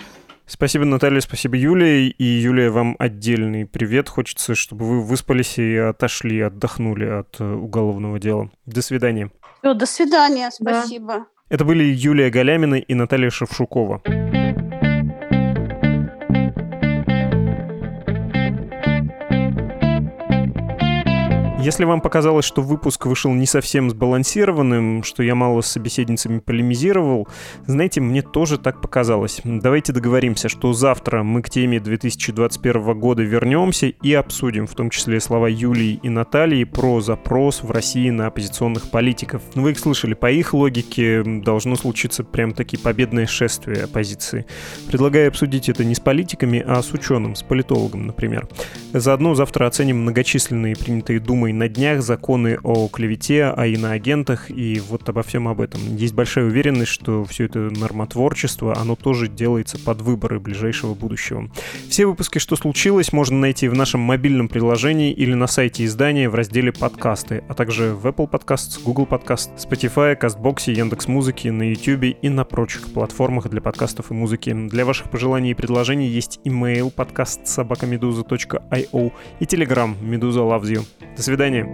Спасибо, 0.44 0.84
Наталья, 0.84 1.20
спасибо, 1.20 1.56
Юлия. 1.56 2.08
И, 2.08 2.24
Юлия, 2.24 2.70
вам 2.70 2.96
отдельный 2.98 3.64
привет. 3.64 4.08
Хочется, 4.08 4.56
чтобы 4.56 4.84
вы 4.84 5.02
выспались 5.02 5.58
и 5.58 5.76
отошли, 5.76 6.40
отдохнули 6.40 7.04
от 7.04 7.36
э, 7.38 7.44
уголовного 7.44 8.18
дела. 8.18 8.50
До 8.66 8.82
свидания. 8.82 9.30
Все, 9.60 9.74
до 9.74 9.86
свидания, 9.86 10.50
спасибо. 10.50 11.06
Да. 11.06 11.26
Это 11.48 11.64
были 11.64 11.84
Юлия 11.84 12.28
Галямина 12.28 12.74
и 12.74 12.94
Наталья 12.94 13.30
Шевшукова. 13.30 14.02
Если 21.62 21.84
вам 21.84 22.00
показалось, 22.00 22.44
что 22.44 22.60
выпуск 22.60 23.06
вышел 23.06 23.32
не 23.32 23.46
совсем 23.46 23.88
сбалансированным, 23.88 25.04
что 25.04 25.22
я 25.22 25.36
мало 25.36 25.60
с 25.60 25.68
собеседницами 25.68 26.40
полемизировал, 26.40 27.28
знаете, 27.66 28.00
мне 28.00 28.20
тоже 28.20 28.58
так 28.58 28.80
показалось. 28.80 29.40
Давайте 29.44 29.92
договоримся, 29.92 30.48
что 30.48 30.72
завтра 30.72 31.22
мы 31.22 31.40
к 31.40 31.50
теме 31.50 31.78
2021 31.78 32.98
года 32.98 33.22
вернемся 33.22 33.86
и 33.86 34.12
обсудим, 34.12 34.66
в 34.66 34.74
том 34.74 34.90
числе 34.90 35.20
слова 35.20 35.46
Юлии 35.46 36.00
и 36.02 36.08
Натальи, 36.08 36.64
про 36.64 37.00
запрос 37.00 37.62
в 37.62 37.70
России 37.70 38.10
на 38.10 38.26
оппозиционных 38.26 38.90
политиков. 38.90 39.40
Ну, 39.54 39.62
вы 39.62 39.70
их 39.70 39.78
слышали, 39.78 40.14
по 40.14 40.32
их 40.32 40.54
логике 40.54 41.22
должно 41.22 41.76
случиться 41.76 42.24
прям 42.24 42.54
таки 42.54 42.76
победное 42.76 43.26
шествие 43.26 43.84
оппозиции. 43.84 44.46
Предлагаю 44.88 45.28
обсудить 45.28 45.68
это 45.68 45.84
не 45.84 45.94
с 45.94 46.00
политиками, 46.00 46.58
а 46.66 46.82
с 46.82 46.92
ученым, 46.92 47.36
с 47.36 47.44
политологом, 47.44 48.08
например. 48.08 48.48
Заодно 48.92 49.36
завтра 49.36 49.68
оценим 49.68 50.02
многочисленные 50.02 50.74
принятые 50.74 51.20
Думой 51.20 51.51
и 51.52 51.54
на 51.54 51.68
днях 51.68 52.02
законы 52.02 52.58
о 52.62 52.88
клевете, 52.88 53.44
о 53.44 53.66
иноагентах 53.66 54.50
и 54.50 54.80
вот 54.80 55.06
обо 55.08 55.22
всем 55.22 55.48
об 55.48 55.60
этом. 55.60 55.80
Есть 55.96 56.14
большая 56.14 56.46
уверенность, 56.46 56.90
что 56.90 57.24
все 57.24 57.44
это 57.44 57.58
нормотворчество, 57.58 58.74
оно 58.76 58.96
тоже 58.96 59.28
делается 59.28 59.78
под 59.78 60.00
выборы 60.00 60.40
ближайшего 60.40 60.94
будущего. 60.94 61.50
Все 61.90 62.06
выпуски 62.06 62.38
«Что 62.38 62.56
случилось» 62.56 63.12
можно 63.12 63.38
найти 63.38 63.68
в 63.68 63.74
нашем 63.74 64.00
мобильном 64.00 64.48
приложении 64.48 65.12
или 65.12 65.34
на 65.34 65.46
сайте 65.46 65.84
издания 65.84 66.30
в 66.30 66.34
разделе 66.34 66.72
«Подкасты», 66.72 67.44
а 67.48 67.54
также 67.54 67.94
в 67.94 68.06
Apple 68.06 68.30
Podcasts, 68.30 68.82
Google 68.82 69.04
Podcast, 69.04 69.50
Spotify, 69.58 70.18
CastBox, 70.18 70.72
Яндекс.Музыки, 70.72 71.48
на 71.48 71.70
YouTube 71.70 72.16
и 72.20 72.28
на 72.30 72.44
прочих 72.44 72.88
платформах 72.92 73.50
для 73.50 73.60
подкастов 73.60 74.10
и 74.10 74.14
музыки. 74.14 74.54
Для 74.54 74.86
ваших 74.86 75.10
пожеланий 75.10 75.50
и 75.50 75.54
предложений 75.54 76.08
есть 76.08 76.40
email 76.46 76.90
подкаст 76.90 77.46
собакамедуза.io 77.46 79.12
и 79.40 79.44
Telegram 79.44 79.94
Медуза 80.02 80.40
Loves 80.40 80.62
You. 80.62 80.86
До 81.14 81.22
свидания 81.22 81.41
свидания. 81.42 81.66